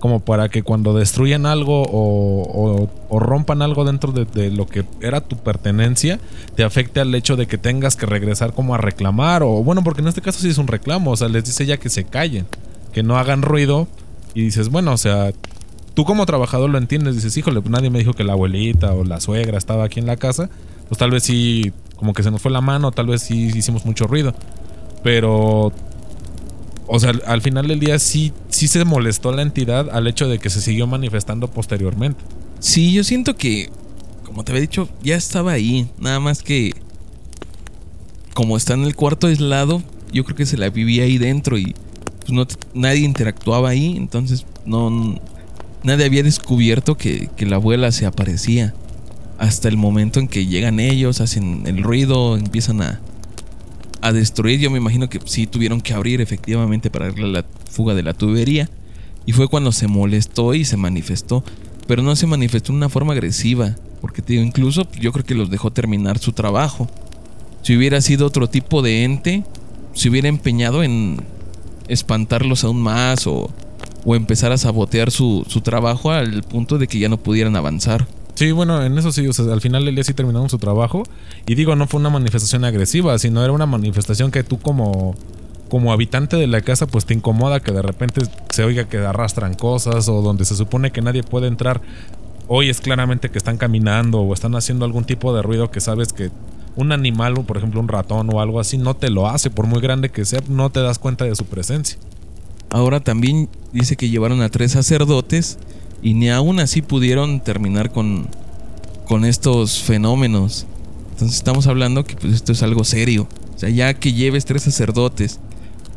como 0.00 0.20
para 0.20 0.48
que 0.48 0.62
cuando 0.62 0.94
destruyan 0.94 1.46
algo 1.46 1.84
o, 1.90 2.88
rompan 3.18 3.62
algo 3.62 3.84
dentro 3.84 4.12
de, 4.12 4.50
lo 4.50 4.66
que 4.66 4.84
era 5.00 5.20
tu 5.20 5.36
pertenencia, 5.36 6.20
te 6.54 6.64
afecte 6.64 7.00
al 7.00 7.14
hecho 7.14 7.36
de 7.36 7.46
que 7.46 7.58
tengas 7.58 7.96
que 7.96 8.06
regresar 8.06 8.52
como 8.52 8.74
a 8.74 8.78
reclamar, 8.78 9.42
o 9.42 9.62
bueno, 9.62 9.82
porque 9.82 10.02
en 10.02 10.08
este 10.08 10.20
caso 10.20 10.40
sí 10.40 10.48
es 10.48 10.58
un 10.58 10.66
reclamo, 10.66 11.12
o 11.12 11.16
sea, 11.16 11.28
les 11.28 11.44
dice 11.44 11.66
ya 11.66 11.78
que 11.78 11.88
se 11.88 12.04
callen, 12.04 12.46
que 12.92 13.02
no 13.02 13.16
hagan 13.16 13.42
ruido, 13.42 13.88
y 14.34 14.42
dices, 14.42 14.68
bueno, 14.68 14.92
o 14.92 14.98
sea, 14.98 15.32
tú 15.94 16.04
como 16.04 16.26
trabajador 16.26 16.68
lo 16.68 16.78
entiendes, 16.78 17.14
dices, 17.14 17.36
híjole, 17.36 17.60
pues 17.60 17.70
nadie 17.70 17.88
me 17.88 17.98
dijo 17.98 18.12
que 18.12 18.22
la 18.22 18.34
abuelita 18.34 18.92
o 18.92 19.02
la 19.02 19.20
suegra 19.20 19.56
estaba 19.56 19.84
aquí 19.84 19.98
en 19.98 20.06
la 20.06 20.16
casa, 20.16 20.50
pues 20.88 20.98
tal 20.98 21.10
vez 21.10 21.22
sí, 21.22 21.72
como 21.96 22.12
que 22.12 22.22
se 22.22 22.30
nos 22.30 22.42
fue 22.42 22.52
la 22.52 22.60
mano, 22.60 22.92
tal 22.92 23.06
vez 23.06 23.22
sí 23.22 23.46
hicimos 23.46 23.86
mucho 23.86 24.06
ruido, 24.06 24.34
pero 25.02 25.72
o 26.88 27.00
sea, 27.00 27.12
al 27.26 27.42
final 27.42 27.66
del 27.66 27.80
día 27.80 27.98
sí, 27.98 28.32
sí 28.48 28.68
se 28.68 28.84
molestó 28.84 29.32
la 29.32 29.42
entidad 29.42 29.90
al 29.90 30.06
hecho 30.06 30.28
de 30.28 30.38
que 30.38 30.50
se 30.50 30.60
siguió 30.60 30.86
manifestando 30.86 31.48
posteriormente. 31.48 32.20
Sí, 32.60 32.92
yo 32.92 33.02
siento 33.04 33.36
que, 33.36 33.70
como 34.24 34.44
te 34.44 34.52
había 34.52 34.62
dicho, 34.62 34.88
ya 35.02 35.16
estaba 35.16 35.52
ahí. 35.52 35.88
Nada 35.98 36.20
más 36.20 36.42
que, 36.42 36.72
como 38.34 38.56
está 38.56 38.74
en 38.74 38.84
el 38.84 38.94
cuarto 38.94 39.26
aislado, 39.26 39.82
yo 40.12 40.24
creo 40.24 40.36
que 40.36 40.46
se 40.46 40.56
la 40.56 40.70
vivía 40.70 41.04
ahí 41.04 41.18
dentro 41.18 41.58
y 41.58 41.74
pues, 42.20 42.30
no, 42.30 42.46
nadie 42.74 43.00
interactuaba 43.00 43.70
ahí. 43.70 43.96
Entonces, 43.96 44.46
no, 44.64 45.20
nadie 45.82 46.04
había 46.04 46.22
descubierto 46.22 46.96
que, 46.96 47.30
que 47.36 47.46
la 47.46 47.56
abuela 47.56 47.90
se 47.90 48.06
aparecía. 48.06 48.74
Hasta 49.38 49.68
el 49.68 49.76
momento 49.76 50.20
en 50.20 50.28
que 50.28 50.46
llegan 50.46 50.80
ellos, 50.80 51.20
hacen 51.20 51.64
el 51.66 51.82
ruido, 51.82 52.38
empiezan 52.38 52.80
a, 52.80 53.00
a 54.06 54.12
destruir. 54.12 54.60
Yo 54.60 54.70
me 54.70 54.78
imagino 54.78 55.08
que 55.08 55.20
sí 55.24 55.46
tuvieron 55.46 55.80
que 55.80 55.94
abrir 55.94 56.20
efectivamente 56.20 56.90
para 56.90 57.06
darle 57.06 57.28
la 57.28 57.44
fuga 57.70 57.94
de 57.94 58.02
la 58.02 58.14
tubería. 58.14 58.68
Y 59.26 59.32
fue 59.32 59.48
cuando 59.48 59.72
se 59.72 59.88
molestó 59.88 60.54
y 60.54 60.64
se 60.64 60.76
manifestó. 60.76 61.44
Pero 61.86 62.02
no 62.02 62.16
se 62.16 62.26
manifestó 62.26 62.72
de 62.72 62.78
una 62.78 62.88
forma 62.88 63.12
agresiva. 63.12 63.76
Porque 64.00 64.22
te 64.22 64.34
digo, 64.34 64.44
incluso 64.44 64.88
yo 65.00 65.12
creo 65.12 65.24
que 65.24 65.34
los 65.34 65.50
dejó 65.50 65.72
terminar 65.72 66.18
su 66.18 66.32
trabajo. 66.32 66.88
Si 67.62 67.76
hubiera 67.76 68.00
sido 68.00 68.26
otro 68.26 68.48
tipo 68.48 68.82
de 68.82 69.04
ente, 69.04 69.44
se 69.92 70.08
hubiera 70.08 70.28
empeñado 70.28 70.82
en 70.82 71.20
espantarlos 71.88 72.64
aún 72.64 72.80
más 72.80 73.26
o, 73.26 73.50
o 74.04 74.14
empezar 74.14 74.52
a 74.52 74.58
sabotear 74.58 75.10
su, 75.10 75.44
su 75.48 75.60
trabajo 75.62 76.10
al 76.12 76.42
punto 76.44 76.78
de 76.78 76.86
que 76.86 76.98
ya 76.98 77.08
no 77.08 77.16
pudieran 77.16 77.56
avanzar. 77.56 78.06
Sí, 78.36 78.52
bueno, 78.52 78.82
en 78.84 78.98
eso 78.98 79.12
sí, 79.12 79.26
o 79.26 79.52
al 79.52 79.62
final 79.62 79.86
del 79.86 79.94
día 79.94 80.04
sí 80.04 80.12
terminaron 80.12 80.50
su 80.50 80.58
trabajo. 80.58 81.04
Y 81.46 81.54
digo, 81.54 81.74
no 81.74 81.86
fue 81.86 82.00
una 82.00 82.10
manifestación 82.10 82.66
agresiva, 82.66 83.18
sino 83.18 83.42
era 83.42 83.52
una 83.52 83.64
manifestación 83.64 84.30
que 84.30 84.44
tú 84.44 84.58
como, 84.58 85.14
como 85.70 85.90
habitante 85.90 86.36
de 86.36 86.46
la 86.46 86.60
casa, 86.60 86.86
pues 86.86 87.06
te 87.06 87.14
incomoda 87.14 87.60
que 87.60 87.72
de 87.72 87.80
repente 87.80 88.20
se 88.50 88.62
oiga 88.62 88.90
que 88.90 88.98
arrastran 88.98 89.54
cosas 89.54 90.10
o 90.10 90.20
donde 90.20 90.44
se 90.44 90.54
supone 90.54 90.92
que 90.92 91.00
nadie 91.00 91.22
puede 91.22 91.46
entrar. 91.46 91.80
Hoy 92.46 92.68
es 92.68 92.82
claramente 92.82 93.30
que 93.30 93.38
están 93.38 93.56
caminando 93.56 94.20
o 94.20 94.34
están 94.34 94.54
haciendo 94.54 94.84
algún 94.84 95.04
tipo 95.04 95.34
de 95.34 95.40
ruido 95.40 95.70
que 95.70 95.80
sabes 95.80 96.12
que 96.12 96.30
un 96.76 96.92
animal, 96.92 97.42
por 97.46 97.56
ejemplo 97.56 97.80
un 97.80 97.88
ratón 97.88 98.28
o 98.30 98.42
algo 98.42 98.60
así, 98.60 98.76
no 98.76 98.94
te 98.94 99.08
lo 99.08 99.28
hace, 99.28 99.48
por 99.48 99.66
muy 99.66 99.80
grande 99.80 100.10
que 100.10 100.26
sea, 100.26 100.40
no 100.46 100.68
te 100.68 100.80
das 100.80 100.98
cuenta 100.98 101.24
de 101.24 101.34
su 101.34 101.46
presencia. 101.46 101.98
Ahora 102.68 103.00
también 103.00 103.48
dice 103.72 103.96
que 103.96 104.10
llevaron 104.10 104.42
a 104.42 104.50
tres 104.50 104.72
sacerdotes 104.72 105.58
y 106.02 106.14
ni 106.14 106.30
aún 106.30 106.60
así 106.60 106.82
pudieron 106.82 107.40
terminar 107.40 107.90
con, 107.90 108.28
con 109.06 109.24
estos 109.24 109.82
fenómenos. 109.82 110.66
Entonces 111.12 111.36
estamos 111.36 111.66
hablando 111.66 112.04
que 112.04 112.16
pues 112.16 112.34
esto 112.34 112.52
es 112.52 112.62
algo 112.62 112.84
serio. 112.84 113.28
O 113.54 113.58
sea, 113.58 113.70
ya 113.70 113.94
que 113.94 114.12
lleves 114.12 114.44
tres 114.44 114.62
sacerdotes, 114.62 115.40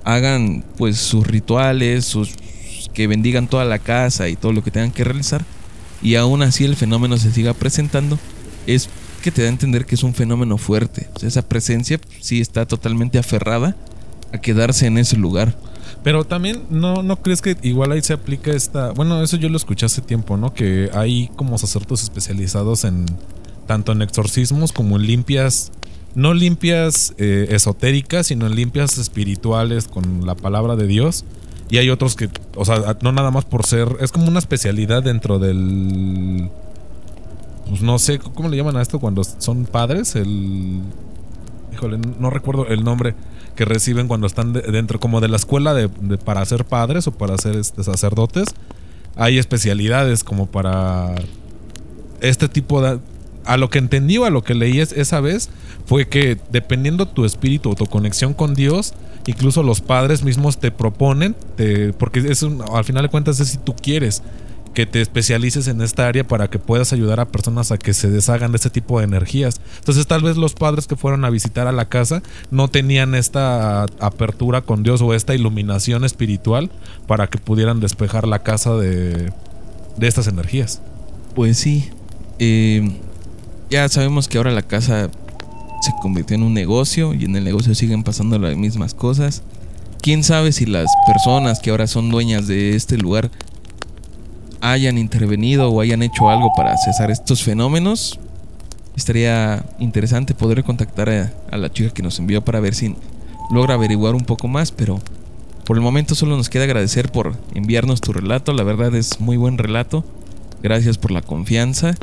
hagan 0.03 0.63
pues 0.77 0.97
sus 0.97 1.27
rituales, 1.27 2.05
sus 2.05 2.33
que 2.93 3.07
bendigan 3.07 3.47
toda 3.47 3.65
la 3.65 3.79
casa 3.79 4.29
y 4.29 4.35
todo 4.35 4.53
lo 4.53 4.63
que 4.63 4.71
tengan 4.71 4.91
que 4.91 5.03
realizar, 5.03 5.45
y 6.01 6.15
aún 6.15 6.41
así 6.41 6.65
el 6.65 6.75
fenómeno 6.75 7.17
se 7.17 7.31
siga 7.31 7.53
presentando, 7.53 8.17
es 8.67 8.89
que 9.21 9.31
te 9.31 9.41
da 9.41 9.47
a 9.47 9.51
entender 9.51 9.85
que 9.85 9.95
es 9.95 10.03
un 10.03 10.13
fenómeno 10.13 10.57
fuerte. 10.57 11.07
O 11.13 11.19
sea, 11.19 11.27
esa 11.29 11.41
presencia 11.41 11.99
sí 12.19 12.39
está 12.39 12.65
totalmente 12.65 13.19
aferrada 13.19 13.75
a 14.33 14.37
quedarse 14.39 14.87
en 14.87 14.97
ese 14.97 15.17
lugar. 15.17 15.55
Pero 16.03 16.23
también 16.23 16.63
no, 16.69 17.03
no 17.03 17.17
crees 17.17 17.41
que 17.41 17.57
igual 17.61 17.91
ahí 17.91 18.01
se 18.01 18.13
aplica 18.13 18.51
esta. 18.51 18.91
Bueno, 18.91 19.21
eso 19.21 19.37
yo 19.37 19.49
lo 19.49 19.57
escuché 19.57 19.85
hace 19.85 20.01
tiempo, 20.01 20.37
¿no? 20.37 20.53
Que 20.53 20.89
hay 20.93 21.29
como 21.35 21.57
sacerdotes 21.57 22.03
especializados 22.03 22.85
en 22.85 23.05
tanto 23.67 23.91
en 23.91 24.01
exorcismos 24.01 24.71
como 24.71 24.95
en 24.95 25.05
limpias. 25.05 25.71
No 26.15 26.33
limpias 26.33 27.13
eh, 27.17 27.47
esotéricas, 27.51 28.27
sino 28.27 28.47
en 28.47 28.55
limpias 28.55 28.97
espirituales 28.97 29.87
con 29.87 30.25
la 30.25 30.35
palabra 30.35 30.75
de 30.75 30.87
Dios. 30.87 31.25
Y 31.69 31.77
hay 31.77 31.89
otros 31.89 32.15
que, 32.15 32.29
o 32.55 32.65
sea, 32.65 32.97
no 33.01 33.11
nada 33.11 33.29
más 33.29 33.45
por 33.45 33.65
ser. 33.65 33.97
Es 33.99 34.11
como 34.11 34.27
una 34.27 34.39
especialidad 34.39 35.03
dentro 35.03 35.37
del. 35.37 36.49
Pues 37.67 37.81
no 37.81 37.99
sé, 37.99 38.17
¿cómo 38.17 38.49
le 38.49 38.57
llaman 38.57 38.77
a 38.77 38.81
esto 38.81 38.99
cuando 38.99 39.23
son 39.23 39.65
padres? 39.65 40.15
El. 40.15 40.81
Híjole, 41.73 41.99
no 42.19 42.29
recuerdo 42.31 42.65
el 42.67 42.83
nombre 42.83 43.13
que 43.59 43.65
reciben 43.65 44.07
cuando 44.07 44.25
están 44.25 44.53
dentro 44.53 45.01
como 45.01 45.19
de 45.19 45.27
la 45.27 45.35
escuela 45.35 45.73
de, 45.73 45.89
para 46.17 46.45
ser 46.45 46.63
padres 46.63 47.07
o 47.07 47.11
para 47.11 47.37
ser 47.37 47.57
este, 47.57 47.83
sacerdotes. 47.83 48.47
Hay 49.17 49.37
especialidades 49.37 50.23
como 50.23 50.45
para 50.45 51.13
este 52.21 52.47
tipo 52.47 52.81
de... 52.81 52.99
A 53.43 53.57
lo 53.57 53.69
que 53.69 53.79
entendí 53.79 54.17
o 54.17 54.23
a 54.23 54.29
lo 54.29 54.45
que 54.45 54.55
leí 54.55 54.79
esa 54.79 55.19
vez 55.19 55.49
fue 55.85 56.07
que 56.07 56.37
dependiendo 56.49 57.05
tu 57.05 57.25
espíritu 57.25 57.71
o 57.71 57.75
tu 57.75 57.85
conexión 57.87 58.33
con 58.33 58.53
Dios, 58.53 58.93
incluso 59.25 59.61
los 59.61 59.81
padres 59.81 60.23
mismos 60.23 60.57
te 60.57 60.71
proponen, 60.71 61.35
porque 61.97 62.19
es 62.19 62.41
al 62.43 62.85
final 62.85 63.03
de 63.03 63.09
cuentas 63.09 63.41
es 63.41 63.49
si 63.49 63.57
tú 63.57 63.75
quieres 63.75 64.23
que 64.73 64.85
te 64.85 65.01
especialices 65.01 65.67
en 65.67 65.81
esta 65.81 66.07
área 66.07 66.27
para 66.27 66.49
que 66.49 66.59
puedas 66.59 66.93
ayudar 66.93 67.19
a 67.19 67.27
personas 67.27 67.71
a 67.71 67.77
que 67.77 67.93
se 67.93 68.09
deshagan 68.09 68.51
de 68.51 68.57
ese 68.57 68.69
tipo 68.69 68.99
de 68.99 69.05
energías. 69.05 69.59
Entonces 69.79 70.07
tal 70.07 70.21
vez 70.21 70.37
los 70.37 70.53
padres 70.53 70.87
que 70.87 70.95
fueron 70.95 71.25
a 71.25 71.29
visitar 71.29 71.67
a 71.67 71.71
la 71.71 71.85
casa 71.85 72.21
no 72.51 72.67
tenían 72.67 73.15
esta 73.15 73.83
apertura 73.99 74.61
con 74.61 74.83
Dios 74.83 75.01
o 75.01 75.13
esta 75.13 75.35
iluminación 75.35 76.05
espiritual 76.05 76.69
para 77.07 77.27
que 77.27 77.39
pudieran 77.39 77.79
despejar 77.79 78.27
la 78.27 78.39
casa 78.39 78.75
de, 78.75 79.31
estas 79.99 80.27
energías. 80.27 80.81
Pues 81.35 81.57
sí, 81.57 81.89
eh, 82.37 82.97
ya 83.69 83.87
sabemos 83.89 84.27
que 84.27 84.37
ahora 84.37 84.51
la 84.51 84.61
casa 84.61 85.09
se 85.81 85.91
convirtió 86.01 86.35
en 86.35 86.43
un 86.43 86.53
negocio 86.53 87.13
y 87.13 87.25
en 87.25 87.35
el 87.35 87.43
negocio 87.43 87.75
siguen 87.75 88.03
pasando 88.03 88.37
las 88.39 88.55
mismas 88.55 88.93
cosas. 88.93 89.43
Quién 90.01 90.23
sabe 90.23 90.51
si 90.51 90.65
las 90.65 90.87
personas 91.05 91.59
que 91.59 91.71
ahora 91.71 91.87
son 91.87 92.09
dueñas 92.09 92.47
de 92.47 92.75
este 92.75 92.97
lugar 92.97 93.29
hayan 94.61 94.97
intervenido 94.97 95.69
o 95.69 95.81
hayan 95.81 96.01
hecho 96.03 96.29
algo 96.29 96.51
para 96.55 96.77
cesar 96.77 97.11
estos 97.11 97.43
fenómenos, 97.43 98.19
estaría 98.95 99.65
interesante 99.79 100.33
poder 100.33 100.63
contactar 100.63 101.09
a, 101.09 101.57
la 101.57 101.71
chica 101.71 101.91
que 101.91 102.03
nos 102.03 102.19
envió 102.19 102.43
para 102.43 102.59
ver 102.59 102.75
si 102.75 102.95
logra 103.51 103.75
averiguar 103.75 104.15
un 104.15 104.25
poco 104.25 104.47
más, 104.47 104.71
pero 104.71 104.99
por 105.65 105.77
el 105.77 105.83
momento 105.83 106.15
solo 106.15 106.35
nos 106.35 106.49
queda 106.49 106.65
agradecer 106.65 107.11
por 107.11 107.37
enviarnos 107.55 108.01
tu 108.01 108.11
relato, 108.13 108.53
la 108.53 108.63
verdad 108.63 108.93
es 108.95 109.19
muy 109.19 109.37
buen 109.37 109.57
relato, 109.57 110.03
gracias 110.61 110.97
por 110.97 111.11
la 111.11 111.21
confianza. 111.21 111.95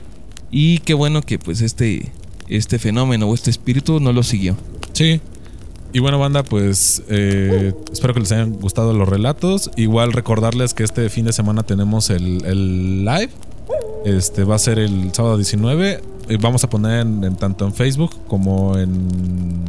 Y 0.50 0.78
qué 0.78 0.94
bueno 0.94 1.22
que 1.22 1.38
pues 1.38 1.60
este, 1.60 2.12
este 2.48 2.78
fenómeno 2.78 3.28
o 3.28 3.34
este 3.34 3.50
espíritu 3.50 4.00
no 4.00 4.12
lo 4.12 4.22
siguió. 4.22 4.56
Sí, 4.92 5.20
y 5.96 5.98
bueno, 5.98 6.18
banda, 6.18 6.42
pues 6.42 7.02
eh, 7.09 7.72
espero 7.90 8.12
que 8.12 8.20
les 8.20 8.30
hayan 8.30 8.52
gustado 8.52 8.92
los 8.92 9.09
relatos. 9.09 9.70
Igual 9.76 10.12
recordarles 10.12 10.74
que 10.74 10.85
este 10.85 11.09
fin 11.09 11.24
de 11.24 11.32
semana 11.32 11.62
tenemos 11.62 12.11
el, 12.11 13.06
live. 13.06 13.30
Este 14.04 14.44
va 14.44 14.56
a 14.56 14.59
ser 14.59 14.78
el 14.78 15.14
sábado 15.14 15.38
19. 15.38 16.02
Y 16.28 16.37
vamos 16.37 16.64
a 16.64 16.68
poner 16.68 17.00
en, 17.00 17.37
tanto 17.37 17.64
en 17.64 17.72
Facebook 17.72 18.14
como 18.28 18.76
en, 18.76 19.64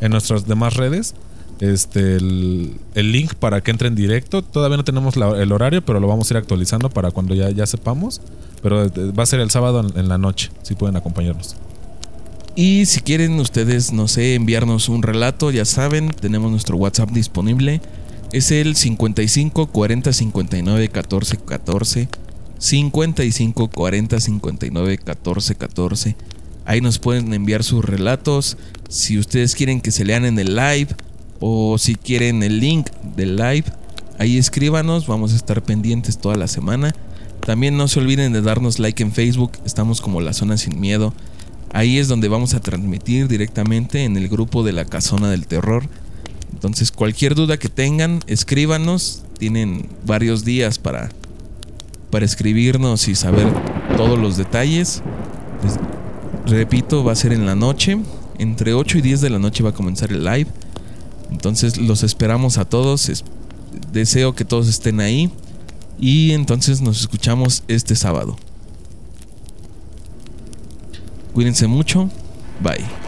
en 0.00 0.10
nuestras 0.12 0.46
demás 0.46 0.76
redes 0.76 1.16
este 1.58 2.14
el, 2.14 2.78
link 2.94 3.34
para 3.34 3.60
que 3.60 3.72
entre 3.72 3.88
en 3.88 3.96
directo. 3.96 4.42
Todavía 4.42 4.76
no 4.76 4.84
tenemos 4.84 5.16
el 5.16 5.50
horario, 5.50 5.84
pero 5.84 5.98
lo 5.98 6.06
vamos 6.06 6.30
a 6.30 6.34
ir 6.34 6.38
actualizando 6.38 6.90
para 6.90 7.10
cuando 7.10 7.34
ya, 7.34 7.50
ya 7.50 7.66
sepamos. 7.66 8.20
Pero 8.62 8.84
eh, 8.84 8.90
va 9.18 9.24
a 9.24 9.26
ser 9.26 9.40
el 9.40 9.50
sábado 9.50 9.84
en 9.96 10.08
la 10.08 10.16
noche, 10.16 10.52
si 10.62 10.76
pueden 10.76 10.96
acompañarnos. 10.96 11.56
Y 12.58 12.86
si 12.86 13.02
quieren 13.02 13.38
ustedes, 13.38 13.92
no 13.92 14.08
sé, 14.08 14.34
enviarnos 14.34 14.88
un 14.88 15.02
relato, 15.02 15.50
ya 15.50 15.66
saben, 15.66 16.08
tenemos 16.08 16.50
nuestro 16.50 16.78
WhatsApp 16.78 17.10
disponible. 17.10 17.82
Es 18.32 18.50
el 18.50 18.76
55 18.76 19.66
40 19.66 20.10
59 20.10 20.88
14 20.88 21.36
14. 21.36 22.08
55 22.58 23.68
40 23.68 24.20
59 24.20 24.98
14 24.98 25.54
14. 25.54 26.16
Ahí 26.64 26.80
nos 26.80 26.98
pueden 26.98 27.34
enviar 27.34 27.62
sus 27.62 27.84
relatos. 27.84 28.56
Si 28.88 29.18
ustedes 29.18 29.54
quieren 29.54 29.82
que 29.82 29.90
se 29.90 30.06
lean 30.06 30.24
en 30.24 30.38
el 30.38 30.56
live 30.56 30.88
o 31.40 31.76
si 31.76 31.94
quieren 31.94 32.42
el 32.42 32.58
link 32.58 32.88
del 33.16 33.36
live, 33.36 33.64
ahí 34.18 34.38
escríbanos. 34.38 35.06
Vamos 35.06 35.34
a 35.34 35.36
estar 35.36 35.62
pendientes 35.62 36.16
toda 36.16 36.36
la 36.36 36.48
semana. 36.48 36.94
También 37.44 37.76
no 37.76 37.86
se 37.86 38.00
olviden 38.00 38.32
de 38.32 38.40
darnos 38.40 38.78
like 38.78 39.02
en 39.02 39.12
Facebook. 39.12 39.52
Estamos 39.66 40.00
como 40.00 40.22
La 40.22 40.32
Zona 40.32 40.56
Sin 40.56 40.80
Miedo. 40.80 41.12
Ahí 41.72 41.98
es 41.98 42.08
donde 42.08 42.28
vamos 42.28 42.54
a 42.54 42.60
transmitir 42.60 43.28
directamente 43.28 44.04
en 44.04 44.16
el 44.16 44.28
grupo 44.28 44.62
de 44.62 44.72
la 44.72 44.84
Casona 44.84 45.30
del 45.30 45.46
Terror. 45.46 45.88
Entonces, 46.52 46.90
cualquier 46.90 47.34
duda 47.34 47.58
que 47.58 47.68
tengan, 47.68 48.20
escríbanos. 48.26 49.22
Tienen 49.38 49.88
varios 50.06 50.44
días 50.44 50.78
para, 50.78 51.10
para 52.10 52.24
escribirnos 52.24 53.08
y 53.08 53.14
saber 53.14 53.46
todos 53.96 54.18
los 54.18 54.36
detalles. 54.36 55.02
Pues, 55.60 55.74
repito, 56.46 57.04
va 57.04 57.12
a 57.12 57.16
ser 57.16 57.32
en 57.32 57.44
la 57.44 57.54
noche. 57.54 57.98
Entre 58.38 58.72
8 58.72 58.98
y 58.98 59.00
10 59.02 59.20
de 59.20 59.30
la 59.30 59.38
noche 59.38 59.62
va 59.62 59.70
a 59.70 59.74
comenzar 59.74 60.12
el 60.12 60.24
live. 60.24 60.48
Entonces, 61.30 61.76
los 61.76 62.02
esperamos 62.02 62.58
a 62.58 62.64
todos. 62.64 63.22
deseo 63.92 64.34
que 64.34 64.44
todos 64.44 64.68
estén 64.68 65.00
ahí. 65.00 65.30
Y 65.98 66.32
entonces 66.32 66.80
nos 66.80 67.00
escuchamos 67.00 67.64
este 67.68 67.96
sábado. 67.96 68.36
Cuídense 71.36 71.66
mucho. 71.66 72.08
Bye. 72.60 73.05